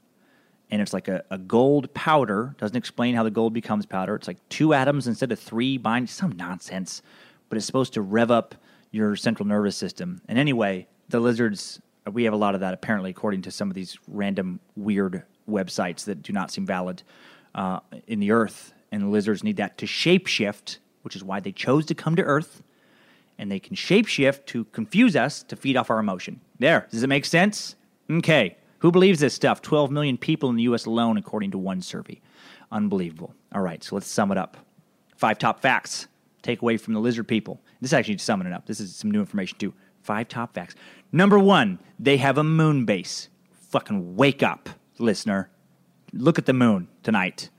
and 0.71 0.83
it's 0.83 0.93
like 0.93 1.09
a, 1.09 1.25
a 1.31 1.39
gold 1.39 1.95
powder. 1.95 2.55
Doesn't 2.59 2.77
explain 2.77 3.15
how 3.15 3.23
the 3.23 3.31
gold 3.31 3.55
becomes 3.55 3.87
powder. 3.87 4.15
It's 4.17 4.29
like 4.29 4.47
two 4.51 4.75
atoms 4.75 5.07
instead 5.07 5.33
of 5.33 5.39
three 5.39 5.79
bind. 5.79 6.11
Some 6.11 6.33
nonsense, 6.33 7.03
but 7.49 7.57
it's 7.57 7.65
supposed 7.65 7.95
to 7.95 8.03
rev 8.03 8.31
up 8.31 8.55
your 8.91 9.17
central 9.17 9.47
nervous 9.47 9.77
system. 9.77 10.21
And 10.29 10.39
anyway, 10.39 10.87
the 11.09 11.21
lizards. 11.21 11.81
We 12.11 12.25
have 12.25 12.33
a 12.33 12.37
lot 12.37 12.55
of 12.55 12.63
that 12.63 12.75
apparently, 12.75 13.11
according 13.11 13.43
to 13.43 13.51
some 13.51 13.69
of 13.69 13.75
these 13.75 13.97
random 14.09 14.59
weird 14.75 15.23
websites 15.49 16.05
that 16.07 16.23
do 16.23 16.33
not 16.33 16.51
seem 16.51 16.65
valid 16.67 17.03
uh, 17.55 17.81
in 18.07 18.21
the 18.21 18.33
Earth 18.33 18.73
and 18.93 19.03
the 19.03 19.09
lizards 19.09 19.45
need 19.45 19.57
that 19.57 19.79
to 19.79 19.87
shapeshift, 19.87 20.79
which 21.03 21.17
is 21.17 21.25
why 21.25 21.41
they 21.41 21.53
chose 21.53 21.87
to 21.87 21.95
come 21.95 22.17
to 22.17 22.23
Earth. 22.23 22.63
And 23.39 23.51
they 23.51 23.61
can 23.61 23.75
shapeshift 23.75 24.47
to 24.47 24.65
confuse 24.67 25.17
us 25.17 25.43
to 25.45 25.57
feed 25.57 25.77
off 25.77 25.91
our 25.91 25.99
emotion. 25.99 26.41
There, 26.59 26.87
does 26.91 27.03
it 27.03 27.09
make 27.09 27.25
sense? 27.25 27.75
Okay. 28.11 28.57
Who 28.81 28.91
believes 28.91 29.21
this 29.21 29.35
stuff? 29.35 29.63
12 29.63 29.91
million 29.91 30.19
people 30.19 30.51
in 30.51 30.57
the 30.57 30.63
US 30.65 30.87
alone, 30.87 31.17
according 31.17 31.53
to 31.53 31.59
one 31.59 31.83
survey. 31.83 32.21
Unbelievable. 32.73 33.35
All 33.53 33.63
right, 33.63 33.83
so 33.83 33.95
let's 33.95 34.09
sum 34.09 34.33
it 34.33 34.39
up. 34.39 34.57
Five 35.17 35.39
top 35.39 35.61
facts. 35.61 36.07
Take 36.43 36.63
away 36.63 36.77
from 36.79 36.95
the 36.95 37.01
lizard 37.01 37.29
people. 37.29 37.61
This 37.81 37.93
actually 37.93 38.19
summing 38.19 38.47
it 38.47 38.53
up. 38.53 38.67
This 38.67 38.81
is 38.81 38.95
some 38.97 39.11
new 39.11 39.21
information 39.21 39.59
too. 39.59 39.75
Five 40.03 40.29
top 40.29 40.55
facts. 40.55 40.75
Number 41.13 41.39
one, 41.39 41.79
they 41.99 42.17
have 42.17 42.39
a 42.39 42.45
moon 42.45 42.87
base. 42.87 43.29
Fucking 43.71 44.17
wake 44.17 44.43
up, 44.43 44.71
listener. 44.99 45.51
Look 46.13 46.39
at 46.39 46.47
the 46.47 46.53
moon 46.53 46.89
tonight. 47.03 47.51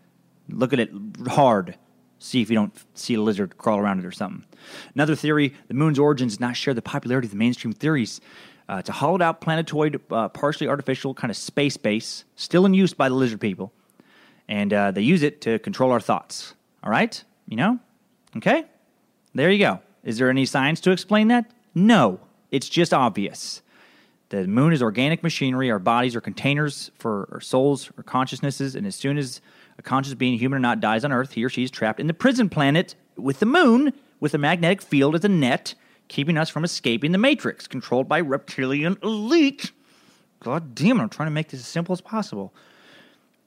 Look 0.52 0.74
at 0.74 0.80
it 0.80 0.92
hard. 1.28 1.76
See 2.20 2.42
if 2.42 2.50
you 2.50 2.56
don't 2.56 2.74
see 2.94 3.16
a 3.16 3.22
lizard 3.22 3.58
crawl 3.58 3.80
around 3.80 4.00
it 4.00 4.06
or 4.06 4.12
something. 4.12 4.46
Another 4.94 5.16
theory 5.16 5.54
the 5.68 5.74
moon's 5.74 5.98
origins 5.98 6.34
does 6.34 6.40
not 6.40 6.56
share 6.56 6.74
the 6.74 6.82
popularity 6.82 7.28
of 7.28 7.32
the 7.32 7.38
mainstream 7.38 7.74
theories. 7.74 8.22
Uh, 8.70 8.78
it's 8.78 8.90
a 8.90 8.94
hollowed 8.94 9.22
out 9.22 9.42
planetoid, 9.42 10.00
uh, 10.12 10.30
partially 10.30 10.68
artificial, 10.68 11.14
kind 11.14 11.32
of 11.32 11.38
space 11.38 11.78
base, 11.78 12.24
still 12.36 12.66
in 12.66 12.74
use 12.74 12.94
by 12.94 13.10
the 13.10 13.16
lizard 13.16 13.42
people. 13.42 13.74
And 14.48 14.72
uh, 14.72 14.92
they 14.92 15.02
use 15.02 15.24
it 15.24 15.42
to 15.42 15.60
control 15.60 15.92
our 15.92 16.00
thoughts. 16.00 16.54
All 16.84 16.92
right? 16.92 17.22
You 17.48 17.58
know? 17.58 17.80
Okay? 18.38 18.66
There 19.34 19.50
you 19.50 19.60
go. 19.60 19.80
Is 20.04 20.18
there 20.18 20.30
any 20.30 20.46
science 20.46 20.80
to 20.82 20.92
explain 20.92 21.30
that? 21.30 21.52
No. 21.74 22.20
It's 22.52 22.70
just 22.70 22.94
obvious. 22.94 23.62
The 24.30 24.48
moon 24.48 24.74
is 24.74 24.82
organic 24.82 25.24
machinery. 25.24 25.70
Our 25.72 25.80
bodies 25.80 26.16
are 26.16 26.22
containers 26.22 26.92
for 26.96 27.28
our 27.32 27.42
souls 27.42 27.90
or 27.98 28.04
consciousnesses. 28.04 28.76
And 28.76 28.88
as 28.88 28.96
soon 28.96 29.18
as 29.18 29.42
a 29.82 29.84
conscious 29.84 30.13
being, 30.13 30.38
human 30.38 30.58
or 30.58 30.60
not, 30.60 30.80
dies 30.80 31.04
on 31.04 31.12
Earth, 31.12 31.34
he 31.34 31.44
or 31.44 31.50
she 31.50 31.63
is 31.63 31.72
trapped 31.72 32.00
in 32.00 32.06
the 32.08 32.13
prison 32.13 32.48
planet 32.50 32.96
with 33.17 33.39
the 33.39 33.46
moon, 33.46 33.91
with 34.20 34.34
a 34.34 34.38
magnetic 34.38 34.82
field 34.82 35.15
as 35.15 35.26
a 35.26 35.30
net, 35.30 35.76
keeping 36.08 36.38
us 36.38 36.50
from 36.50 36.63
escaping 36.63 37.12
the 37.12 37.17
Matrix, 37.17 37.67
controlled 37.67 38.08
by 38.08 38.22
reptilian 38.22 38.98
elite. 39.02 39.72
God 40.39 40.76
damn 40.76 41.00
it, 41.00 41.04
I'm 41.04 41.10
trying 41.10 41.28
to 41.28 41.34
make 41.34 41.50
this 41.50 41.60
as 41.60 41.67
simple 41.67 41.91
as 41.94 42.02
possible. 42.02 42.54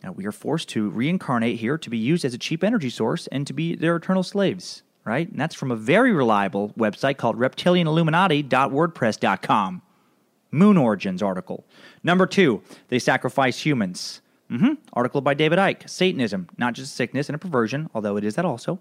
Now, 0.02 0.10
we 0.12 0.26
are 0.26 0.32
forced 0.32 0.68
to 0.70 0.90
reincarnate 0.90 1.60
here 1.60 1.78
to 1.78 1.88
be 1.88 1.98
used 1.98 2.24
as 2.24 2.34
a 2.34 2.38
cheap 2.38 2.64
energy 2.64 2.90
source 2.90 3.28
and 3.28 3.46
to 3.46 3.52
be 3.52 3.76
their 3.76 3.94
eternal 3.96 4.24
slaves, 4.24 4.82
right? 5.04 5.30
And 5.30 5.40
that's 5.40 5.54
from 5.54 5.70
a 5.70 5.76
very 5.76 6.12
reliable 6.12 6.70
website 6.70 7.16
called 7.16 7.38
reptilianilluminati.wordpress.com. 7.38 9.82
Moon 10.50 10.76
Origins 10.76 11.22
article. 11.22 11.64
Number 12.02 12.26
two, 12.26 12.60
they 12.88 12.98
sacrifice 12.98 13.64
humans. 13.64 14.20
Mm-hmm. 14.50 14.74
Article 14.92 15.20
by 15.20 15.34
David 15.34 15.58
Icke. 15.58 15.88
Satanism, 15.88 16.48
not 16.58 16.74
just 16.74 16.92
a 16.92 16.94
sickness 16.94 17.28
and 17.28 17.36
a 17.36 17.38
perversion, 17.38 17.88
although 17.94 18.16
it 18.16 18.24
is 18.24 18.34
that 18.34 18.44
also. 18.44 18.78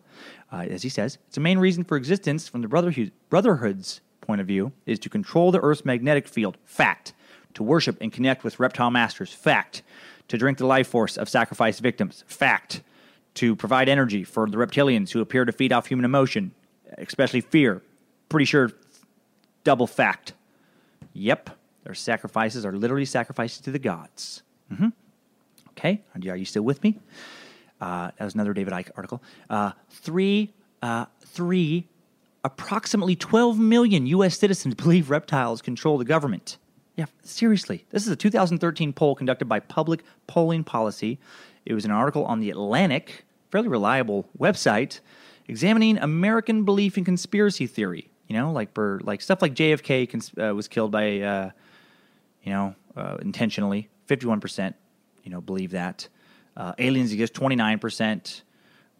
Uh, 0.52 0.66
as 0.70 0.84
he 0.84 0.90
says, 0.90 1.18
it's 1.28 1.38
a 1.38 1.42
main 1.42 1.58
reason 1.58 1.84
for 1.84 1.96
existence 1.96 2.48
from 2.48 2.62
the 2.62 2.68
brotherhood, 2.68 3.12
Brotherhood's 3.30 4.02
point 4.22 4.42
of 4.42 4.48
view 4.48 4.72
is 4.86 5.00
to 5.00 5.10
control 5.10 5.52
the 5.52 5.60
Earth's 5.60 5.86
magnetic 5.86 6.28
field. 6.28 6.58
Fact. 6.66 7.14
To 7.54 7.64
worship 7.64 7.98
and 8.02 8.12
connect 8.12 8.44
with 8.44 8.60
reptile 8.60 8.92
masters. 8.92 9.34
Fact. 9.34 9.84
To 10.30 10.38
drink 10.38 10.58
the 10.58 10.66
life 10.66 10.88
force 10.88 11.18
of 11.18 11.30
sacrificed 11.30 11.82
victims. 11.82 12.24
Fact. 12.28 12.82
To 13.36 13.56
provide 13.56 13.90
energy 13.90 14.24
for 14.24 14.50
the 14.50 14.58
reptilians 14.58 15.12
who 15.12 15.22
appear 15.22 15.46
to 15.46 15.52
feed 15.52 15.72
off 15.72 15.88
human 15.88 16.06
emotion, 16.06 16.52
especially 16.98 17.42
fear. 17.42 17.82
Pretty 18.30 18.46
sure 18.46 18.72
double 19.64 19.88
fact. 19.88 20.34
Yep. 21.14 21.52
Their 21.84 21.94
sacrifices 21.94 22.66
are 22.66 22.74
literally 22.74 23.06
sacrifices 23.06 23.60
to 23.62 23.72
the 23.72 23.80
gods. 23.80 24.44
Mm-hmm. 24.72 24.90
Okay, 25.78 26.02
are 26.16 26.38
you 26.38 26.46
still 26.46 26.64
with 26.64 26.84
me? 26.84 27.00
Uh, 27.82 28.12
that 28.18 28.24
was 28.24 28.34
another 28.34 28.54
David 28.54 28.74
Icke 28.74 28.92
article. 28.96 29.22
Uh, 29.50 29.72
three, 29.90 30.54
uh, 30.82 31.06
three, 31.26 31.88
approximately 32.44 33.16
12 33.16 33.60
million 33.60 34.06
U.S. 34.08 34.38
citizens 34.38 34.76
believe 34.84 35.10
reptiles 35.10 35.62
control 35.62 35.98
the 35.98 36.06
government. 36.06 36.58
Yeah, 36.96 37.06
seriously. 37.24 37.86
This 37.90 38.06
is 38.06 38.10
a 38.10 38.16
2013 38.16 38.94
poll 38.94 39.16
conducted 39.16 39.46
by 39.46 39.60
Public 39.60 40.04
Polling 40.28 40.64
Policy. 40.64 41.20
It 41.66 41.74
was 41.74 41.86
an 41.86 41.92
article 41.92 42.24
on 42.26 42.40
the 42.40 42.52
Atlantic, 42.52 43.26
fairly 43.52 43.68
reliable 43.68 44.30
website, 44.38 45.00
examining 45.48 45.98
American 45.98 46.66
belief 46.66 46.98
in 46.98 47.04
conspiracy 47.04 47.66
theory. 47.66 48.10
You 48.28 48.38
know, 48.38 48.52
like 48.52 48.74
for 48.74 49.02
like 49.04 49.22
stuff 49.22 49.42
like 49.42 49.56
JFK 49.56 50.10
cons- 50.10 50.32
uh, 50.42 50.56
was 50.56 50.68
killed 50.68 50.92
by, 50.92 51.20
uh, 51.20 51.50
you 52.44 52.52
know, 52.52 52.76
uh, 52.96 53.18
intentionally. 53.22 53.90
51 54.06 54.42
percent 54.42 54.76
you 55.24 55.32
know, 55.32 55.42
believe 55.42 55.72
that. 55.72 56.08
Uh, 56.56 56.74
aliens 56.78 57.12
exist 57.12 57.34
29%. 57.34 58.42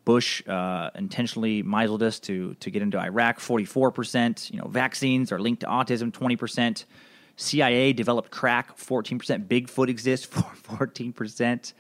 Bush 0.06 0.46
uh, 0.48 0.90
intentionally 0.96 1.64
misled 1.64 2.04
us 2.04 2.20
to, 2.20 2.56
to 2.56 2.70
get 2.70 2.82
into 2.82 3.00
Iraq 3.00 3.40
44%. 3.40 4.52
You 4.52 4.60
know, 4.60 4.68
vaccines 4.68 5.32
are 5.32 5.40
linked 5.40 5.62
to 5.62 5.68
autism 5.68 6.12
20%. 6.12 6.86
CIA 7.36 7.94
developed 7.94 8.32
crack 8.32 8.78
14%. 8.78 9.48
Bigfoot 9.48 9.88
exists 9.88 10.26
for 10.32 10.44
14%. 10.78 11.74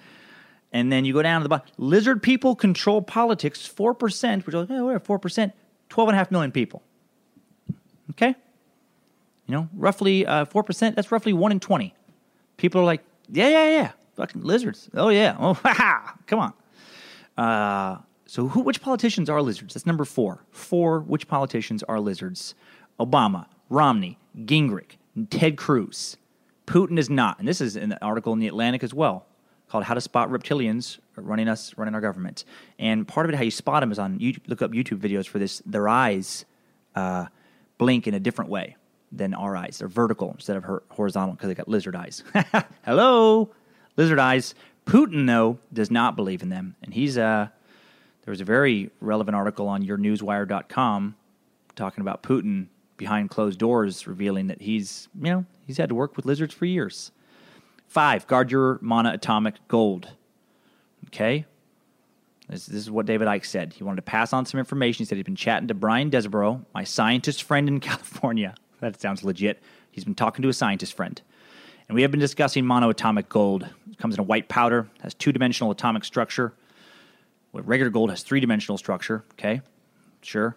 And 0.71 0.91
then 0.91 1.05
you 1.05 1.13
go 1.13 1.21
down 1.21 1.41
to 1.41 1.43
the 1.43 1.49
bottom. 1.49 1.67
Lizard 1.77 2.23
people 2.23 2.55
control 2.55 3.01
politics 3.01 3.67
4%, 3.67 4.45
which 4.45 4.55
is 4.55 4.69
like, 4.69 4.71
oh, 4.71 4.85
we're 4.85 4.99
4%. 4.99 5.51
12.5 5.89 6.31
million 6.31 6.51
people. 6.51 6.81
Okay? 8.11 8.35
You 9.47 9.55
know, 9.55 9.69
roughly 9.75 10.25
uh, 10.25 10.45
4%, 10.45 10.95
that's 10.95 11.11
roughly 11.11 11.33
1 11.33 11.51
in 11.51 11.59
20. 11.59 11.93
People 12.57 12.81
are 12.81 12.85
like, 12.85 13.03
yeah, 13.29 13.49
yeah, 13.49 13.69
yeah. 13.69 13.91
Fucking 14.15 14.41
lizards. 14.41 14.89
Oh 14.93 15.09
yeah. 15.09 15.35
Oh, 15.39 15.53
ha. 15.53 16.15
Come 16.27 16.39
on. 16.39 16.53
Uh, 17.37 18.01
so 18.25 18.47
who? 18.47 18.61
Which 18.61 18.81
politicians 18.81 19.29
are 19.29 19.41
lizards? 19.41 19.73
That's 19.73 19.85
number 19.85 20.05
four. 20.05 20.43
Four. 20.51 20.99
Which 21.01 21.27
politicians 21.27 21.83
are 21.83 21.99
lizards? 21.99 22.55
Obama, 22.99 23.47
Romney, 23.69 24.17
Gingrich, 24.37 24.97
Ted 25.29 25.57
Cruz. 25.57 26.17
Putin 26.65 26.97
is 26.97 27.09
not, 27.09 27.39
and 27.39 27.47
this 27.47 27.59
is 27.59 27.75
an 27.75 27.93
article 28.01 28.31
in 28.33 28.39
the 28.39 28.47
Atlantic 28.47 28.83
as 28.83 28.93
well 28.93 29.25
called 29.69 29.83
"How 29.83 29.93
to 29.95 30.01
Spot 30.01 30.29
Reptilians 30.29 30.99
Running 31.15 31.47
Us, 31.49 31.73
Running 31.77 31.93
Our 31.95 32.01
Government." 32.01 32.45
And 32.79 33.07
part 33.07 33.25
of 33.25 33.33
it, 33.33 33.35
how 33.35 33.43
you 33.43 33.51
spot 33.51 33.81
them, 33.81 33.91
is 33.91 33.99
on 33.99 34.19
you 34.19 34.35
look 34.47 34.61
up 34.61 34.71
YouTube 34.71 34.99
videos 34.99 35.27
for 35.27 35.39
this. 35.39 35.61
Their 35.65 35.89
eyes 35.89 36.45
uh, 36.95 37.25
blink 37.77 38.07
in 38.07 38.13
a 38.13 38.19
different 38.19 38.49
way 38.49 38.77
than 39.11 39.33
our 39.33 39.55
eyes. 39.55 39.79
They're 39.79 39.87
vertical 39.87 40.31
instead 40.31 40.57
of 40.57 40.65
horizontal 40.89 41.35
because 41.35 41.49
they 41.49 41.55
got 41.55 41.67
lizard 41.67 41.95
eyes. 41.95 42.23
Hello, 42.85 43.49
lizard 43.97 44.19
eyes. 44.19 44.55
Putin 44.85 45.27
though 45.27 45.59
does 45.71 45.89
not 45.89 46.15
believe 46.15 46.41
in 46.41 46.49
them, 46.49 46.75
and 46.81 46.93
he's 46.93 47.17
uh, 47.17 47.47
there 48.23 48.31
was 48.31 48.41
a 48.41 48.45
very 48.45 48.89
relevant 48.99 49.35
article 49.35 49.67
on 49.67 49.83
yournewswire.com 49.83 51.15
talking 51.75 52.01
about 52.01 52.23
Putin 52.23 52.67
behind 52.97 53.29
closed 53.29 53.59
doors, 53.59 54.05
revealing 54.07 54.47
that 54.47 54.61
he's 54.61 55.07
you 55.15 55.31
know 55.31 55.45
he's 55.65 55.77
had 55.77 55.89
to 55.89 55.95
work 55.95 56.15
with 56.15 56.25
lizards 56.25 56.53
for 56.53 56.65
years. 56.65 57.11
Five, 57.87 58.27
guard 58.27 58.51
your 58.51 58.79
monoatomic 58.79 59.55
gold. 59.67 60.09
Okay, 61.07 61.45
this, 62.49 62.65
this, 62.65 62.77
is 62.77 62.91
what 62.91 63.05
David 63.05 63.27
Icke 63.27 63.45
said. 63.45 63.73
He 63.73 63.83
wanted 63.83 63.97
to 63.97 64.01
pass 64.03 64.33
on 64.33 64.45
some 64.45 64.59
information. 64.59 65.03
He 65.03 65.05
said 65.05 65.17
he'd 65.17 65.25
been 65.25 65.35
chatting 65.35 65.67
to 65.67 65.73
Brian 65.73 66.09
Desborough, 66.09 66.65
my 66.73 66.83
scientist 66.83 67.43
friend 67.43 67.67
in 67.67 67.79
California. 67.81 68.55
That 68.79 68.99
sounds 68.99 69.23
legit. 69.23 69.61
He's 69.91 70.03
been 70.03 70.15
talking 70.15 70.43
to 70.43 70.49
a 70.49 70.53
scientist 70.53 70.93
friend. 70.93 71.21
And 71.87 71.95
we 71.95 72.01
have 72.01 72.11
been 72.11 72.19
discussing 72.19 72.63
monoatomic 72.63 73.29
gold. 73.29 73.67
It 73.91 73.97
comes 73.97 74.15
in 74.15 74.19
a 74.19 74.23
white 74.23 74.47
powder, 74.47 74.87
has 75.01 75.13
two 75.13 75.31
dimensional 75.31 75.71
atomic 75.71 76.05
structure. 76.05 76.53
Well, 77.51 77.63
regular 77.63 77.89
gold 77.89 78.09
has 78.09 78.23
three 78.23 78.39
dimensional 78.39 78.77
structure. 78.77 79.23
Okay, 79.33 79.61
sure. 80.21 80.55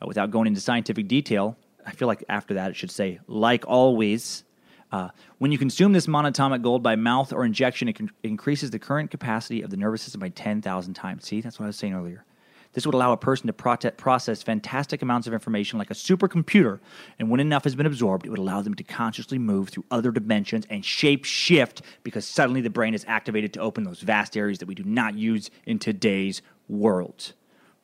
Uh, 0.00 0.06
without 0.06 0.30
going 0.30 0.46
into 0.46 0.60
scientific 0.60 1.08
detail, 1.08 1.56
I 1.84 1.92
feel 1.92 2.08
like 2.08 2.24
after 2.28 2.54
that 2.54 2.70
it 2.70 2.76
should 2.76 2.90
say, 2.90 3.20
like 3.26 3.64
always, 3.66 4.44
uh, 4.92 5.08
when 5.38 5.50
you 5.52 5.58
consume 5.58 5.92
this 5.92 6.06
monatomic 6.06 6.62
gold 6.62 6.82
by 6.82 6.96
mouth 6.96 7.32
or 7.32 7.44
injection, 7.44 7.88
it, 7.88 7.94
con- 7.94 8.10
it 8.22 8.28
increases 8.28 8.70
the 8.70 8.78
current 8.78 9.10
capacity 9.10 9.62
of 9.62 9.70
the 9.70 9.76
nervous 9.76 10.02
system 10.02 10.20
by 10.20 10.28
10,000 10.28 10.94
times. 10.94 11.26
See, 11.26 11.40
that's 11.40 11.58
what 11.58 11.64
I 11.64 11.68
was 11.68 11.76
saying 11.76 11.94
earlier. 11.94 12.24
This 12.72 12.86
would 12.86 12.94
allow 12.94 13.12
a 13.12 13.18
person 13.18 13.48
to 13.48 13.52
process 13.52 14.42
fantastic 14.42 15.02
amounts 15.02 15.26
of 15.26 15.34
information 15.34 15.78
like 15.78 15.90
a 15.90 15.94
supercomputer, 15.94 16.80
and 17.18 17.28
when 17.28 17.40
enough 17.40 17.64
has 17.64 17.74
been 17.74 17.84
absorbed, 17.84 18.24
it 18.24 18.30
would 18.30 18.38
allow 18.38 18.62
them 18.62 18.74
to 18.74 18.84
consciously 18.84 19.38
move 19.38 19.68
through 19.68 19.84
other 19.90 20.10
dimensions 20.10 20.66
and 20.70 20.84
shape 20.84 21.24
shift 21.24 21.82
because 22.02 22.26
suddenly 22.26 22.62
the 22.62 22.70
brain 22.70 22.94
is 22.94 23.04
activated 23.06 23.52
to 23.52 23.60
open 23.60 23.84
those 23.84 24.00
vast 24.00 24.36
areas 24.36 24.58
that 24.58 24.66
we 24.66 24.74
do 24.74 24.84
not 24.84 25.14
use 25.14 25.50
in 25.66 25.78
today's 25.78 26.40
world. 26.68 27.34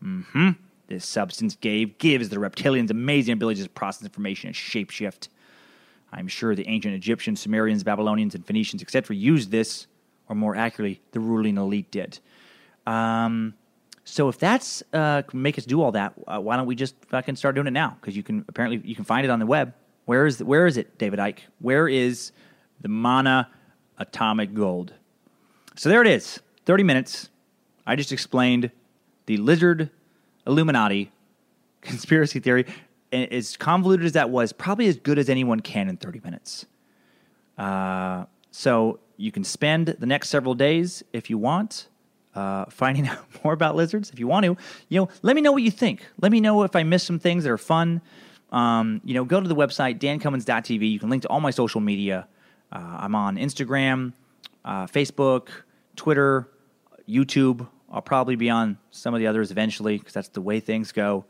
Mm-hmm. 0.02 0.50
This 0.86 1.04
substance 1.04 1.54
gave 1.56 1.98
gives 1.98 2.30
the 2.30 2.36
reptilians 2.36 2.90
amazing 2.90 3.34
abilities 3.34 3.64
to 3.64 3.70
process 3.70 4.04
information 4.04 4.48
and 4.48 4.56
shapeshift. 4.56 5.28
I'm 6.12 6.28
sure 6.28 6.54
the 6.54 6.66
ancient 6.66 6.94
Egyptians, 6.94 7.40
Sumerians, 7.40 7.84
Babylonians, 7.84 8.34
and 8.34 8.46
Phoenicians, 8.46 8.80
etc., 8.80 9.14
used 9.14 9.50
this, 9.50 9.86
or 10.30 10.34
more 10.34 10.56
accurately, 10.56 11.02
the 11.12 11.20
ruling 11.20 11.58
elite 11.58 11.90
did. 11.90 12.18
Um, 12.86 13.52
so 14.08 14.28
if 14.28 14.38
that's 14.38 14.82
uh, 14.92 15.22
make 15.32 15.58
us 15.58 15.66
do 15.66 15.82
all 15.82 15.92
that, 15.92 16.14
uh, 16.26 16.40
why 16.40 16.56
don't 16.56 16.66
we 16.66 16.74
just 16.74 16.94
fucking 17.08 17.36
start 17.36 17.54
doing 17.54 17.66
it 17.66 17.72
now? 17.72 17.96
Because 18.00 18.16
you 18.16 18.22
can 18.22 18.44
apparently 18.48 18.80
you 18.88 18.94
can 18.94 19.04
find 19.04 19.24
it 19.24 19.30
on 19.30 19.38
the 19.38 19.46
web. 19.46 19.74
Where 20.06 20.26
is 20.26 20.38
the, 20.38 20.46
where 20.46 20.66
is 20.66 20.78
it, 20.78 20.96
David 20.96 21.18
Icke? 21.18 21.40
Where 21.58 21.86
is 21.86 22.32
the 22.80 22.88
mana 22.88 23.50
atomic 23.98 24.54
gold? 24.54 24.94
So 25.76 25.90
there 25.90 26.00
it 26.00 26.06
is. 26.06 26.40
Thirty 26.64 26.82
minutes. 26.82 27.28
I 27.86 27.96
just 27.96 28.10
explained 28.10 28.70
the 29.26 29.36
lizard 29.36 29.90
Illuminati 30.46 31.10
conspiracy 31.82 32.40
theory 32.40 32.64
And 33.12 33.30
as 33.30 33.56
convoluted 33.56 34.06
as 34.06 34.12
that 34.12 34.30
was, 34.30 34.52
probably 34.52 34.88
as 34.88 34.96
good 34.96 35.18
as 35.18 35.28
anyone 35.28 35.60
can 35.60 35.88
in 35.88 35.96
30 35.96 36.20
minutes. 36.24 36.66
Uh, 37.56 38.24
so 38.50 39.00
you 39.16 39.32
can 39.32 39.44
spend 39.44 39.88
the 39.88 40.06
next 40.06 40.28
several 40.28 40.54
days 40.54 41.02
if 41.12 41.30
you 41.30 41.38
want. 41.38 41.88
Uh, 42.38 42.64
finding 42.70 43.08
out 43.08 43.18
more 43.42 43.52
about 43.52 43.74
lizards 43.74 44.10
if 44.10 44.20
you 44.20 44.28
want 44.28 44.44
to 44.44 44.56
you 44.88 45.00
know 45.00 45.08
let 45.22 45.34
me 45.34 45.42
know 45.42 45.50
what 45.50 45.62
you 45.62 45.70
think 45.70 46.06
let 46.20 46.30
me 46.30 46.40
know 46.40 46.62
if 46.62 46.76
i 46.76 46.82
missed 46.82 47.06
some 47.06 47.18
things 47.18 47.42
that 47.42 47.50
are 47.50 47.58
fun 47.58 48.00
um, 48.52 49.00
you 49.04 49.12
know 49.12 49.24
go 49.24 49.40
to 49.40 49.48
the 49.48 49.56
website 49.56 49.98
dancummins.tv 49.98 50.88
you 50.88 51.00
can 51.00 51.10
link 51.10 51.22
to 51.22 51.28
all 51.28 51.40
my 51.40 51.50
social 51.50 51.80
media 51.80 52.28
uh, 52.70 52.98
i'm 53.00 53.14
on 53.14 53.36
instagram 53.36 54.12
uh, 54.64 54.86
facebook 54.86 55.48
twitter 55.96 56.48
youtube 57.08 57.66
i'll 57.90 58.02
probably 58.02 58.36
be 58.36 58.48
on 58.48 58.78
some 58.90 59.14
of 59.14 59.20
the 59.20 59.26
others 59.26 59.50
eventually 59.50 59.98
because 59.98 60.12
that's 60.12 60.28
the 60.28 60.40
way 60.40 60.60
things 60.60 60.92
go 60.92 61.24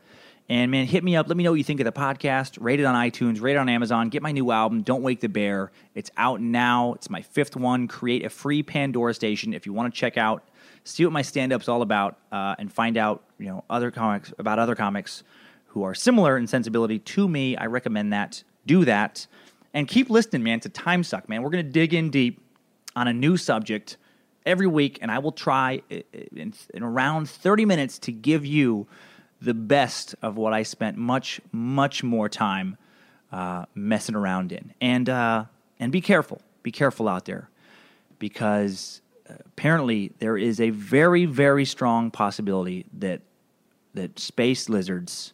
and 0.49 0.71
man, 0.71 0.87
hit 0.87 1.03
me 1.03 1.15
up. 1.15 1.27
Let 1.27 1.37
me 1.37 1.43
know 1.43 1.51
what 1.51 1.57
you 1.57 1.63
think 1.63 1.79
of 1.79 1.85
the 1.85 1.91
podcast. 1.91 2.57
Rate 2.59 2.79
it 2.79 2.83
on 2.83 2.95
iTunes, 2.95 3.39
rate 3.39 3.53
it 3.53 3.57
on 3.57 3.69
Amazon. 3.69 4.09
Get 4.09 4.23
my 4.23 4.31
new 4.31 4.51
album, 4.51 4.81
Don't 4.81 5.03
Wake 5.03 5.19
the 5.19 5.29
Bear. 5.29 5.71
It's 5.93 6.09
out 6.17 6.41
now. 6.41 6.93
It's 6.93 7.07
my 7.09 7.21
fifth 7.21 7.55
one. 7.55 7.87
Create 7.87 8.25
a 8.25 8.29
free 8.29 8.63
Pandora 8.63 9.13
station 9.13 9.53
if 9.53 9.67
you 9.67 9.73
want 9.73 9.93
to 9.93 9.97
check 9.97 10.17
out, 10.17 10.43
see 10.89 11.05
what 11.05 11.13
my 11.13 11.21
stand 11.21 11.53
up's 11.53 11.67
all 11.67 11.81
about, 11.81 12.17
uh, 12.31 12.55
and 12.59 12.71
find 12.71 12.97
out 12.97 13.23
you 13.37 13.47
know 13.47 13.63
other 13.69 13.91
comics 13.91 14.33
about 14.39 14.59
other 14.59 14.75
comics 14.75 15.23
who 15.67 15.83
are 15.83 15.93
similar 15.93 16.37
in 16.37 16.47
sensibility 16.47 16.99
to 16.99 17.27
me. 17.27 17.55
I 17.55 17.67
recommend 17.67 18.11
that. 18.13 18.43
Do 18.65 18.85
that. 18.85 19.27
And 19.73 19.87
keep 19.87 20.09
listening, 20.09 20.43
man, 20.43 20.59
to 20.61 20.69
Time 20.69 21.03
Suck, 21.03 21.29
man. 21.29 21.43
We're 21.43 21.51
going 21.51 21.65
to 21.65 21.71
dig 21.71 21.93
in 21.93 22.09
deep 22.09 22.41
on 22.95 23.07
a 23.07 23.13
new 23.13 23.37
subject 23.37 23.97
every 24.45 24.67
week, 24.67 24.97
and 25.01 25.11
I 25.11 25.19
will 25.19 25.31
try 25.31 25.81
in, 25.89 26.53
in 26.73 26.83
around 26.83 27.29
30 27.29 27.65
minutes 27.65 27.99
to 27.99 28.11
give 28.11 28.45
you 28.45 28.87
the 29.41 29.53
best 29.53 30.15
of 30.21 30.37
what 30.37 30.53
I 30.53 30.63
spent 30.63 30.97
much, 30.97 31.39
much 31.51 32.03
more 32.03 32.27
time 32.27 32.77
uh, 33.31 33.65
messing 33.75 34.15
around 34.15 34.51
in. 34.51 34.73
And 34.81 35.07
uh, 35.07 35.45
and 35.79 35.91
be 35.91 36.01
careful, 36.01 36.41
be 36.63 36.71
careful 36.71 37.07
out 37.07 37.25
there, 37.25 37.49
because 38.17 39.01
apparently 39.45 40.11
there 40.19 40.37
is 40.37 40.59
a 40.59 40.69
very, 40.69 41.25
very 41.25 41.65
strong 41.65 42.11
possibility 42.11 42.85
that 42.93 43.21
that 43.93 44.19
space 44.19 44.69
lizards 44.69 45.33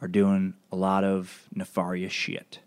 are 0.00 0.08
doing 0.08 0.54
a 0.72 0.76
lot 0.76 1.04
of 1.04 1.48
nefarious 1.54 2.12
shit. 2.12 2.58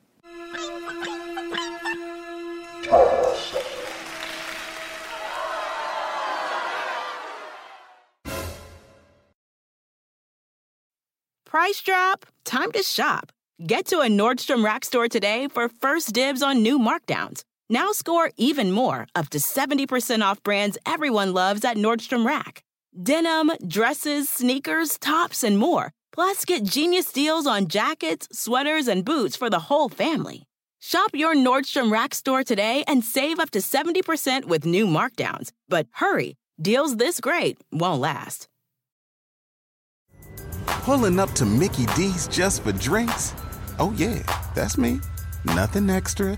Price 11.45 11.82
drop? 11.82 12.26
Time 12.43 12.71
to 12.74 12.84
shop. 12.84 13.32
Get 13.65 13.86
to 13.88 14.00
a 14.00 14.08
Nordstrom 14.08 14.63
Rack 14.63 14.84
store 14.84 15.08
today 15.08 15.48
for 15.48 15.69
first 15.69 16.13
dibs 16.13 16.41
on 16.41 16.62
new 16.62 16.78
markdowns. 16.78 17.43
Now 17.69 17.91
score 17.93 18.30
even 18.38 18.71
more, 18.71 19.08
up 19.15 19.30
to 19.30 19.39
70% 19.39 20.21
off 20.21 20.43
brands 20.43 20.78
everyone 20.86 21.34
loves 21.34 21.65
at 21.65 21.78
Nordstrom 21.78 22.25
Rack. 22.25 22.63
Denim, 23.01 23.51
dresses, 23.67 24.30
sneakers, 24.30 24.99
tops, 24.99 25.43
and 25.43 25.58
more. 25.58 25.91
Plus, 26.13 26.45
get 26.45 26.63
genius 26.63 27.12
deals 27.12 27.47
on 27.47 27.67
jackets, 27.67 28.28
sweaters, 28.32 28.88
and 28.88 29.04
boots 29.04 29.36
for 29.36 29.49
the 29.49 29.62
whole 29.67 29.89
family. 29.89 30.43
Shop 30.80 31.10
your 31.13 31.34
Nordstrom 31.34 31.91
Rack 31.91 32.13
store 32.13 32.43
today 32.43 32.84
and 32.88 33.04
save 33.04 33.39
up 33.39 33.49
to 33.51 33.60
70% 33.60 34.45
with 34.45 34.65
new 34.65 34.86
markdowns. 34.86 35.51
But 35.67 35.88
hurry, 35.93 36.36
deals 36.62 36.97
this 36.97 37.19
great 37.19 37.58
won't 37.71 37.99
last. 37.99 38.47
Pulling 40.67 41.19
up 41.19 41.32
to 41.32 41.45
Mickey 41.45 41.88
D's 41.95 42.28
just 42.28 42.62
for 42.62 42.71
drinks? 42.73 43.34
Oh, 43.80 43.91
yeah, 43.97 44.21
that's 44.54 44.78
me. 44.78 45.01
Nothing 45.43 45.89
extra, 45.89 46.38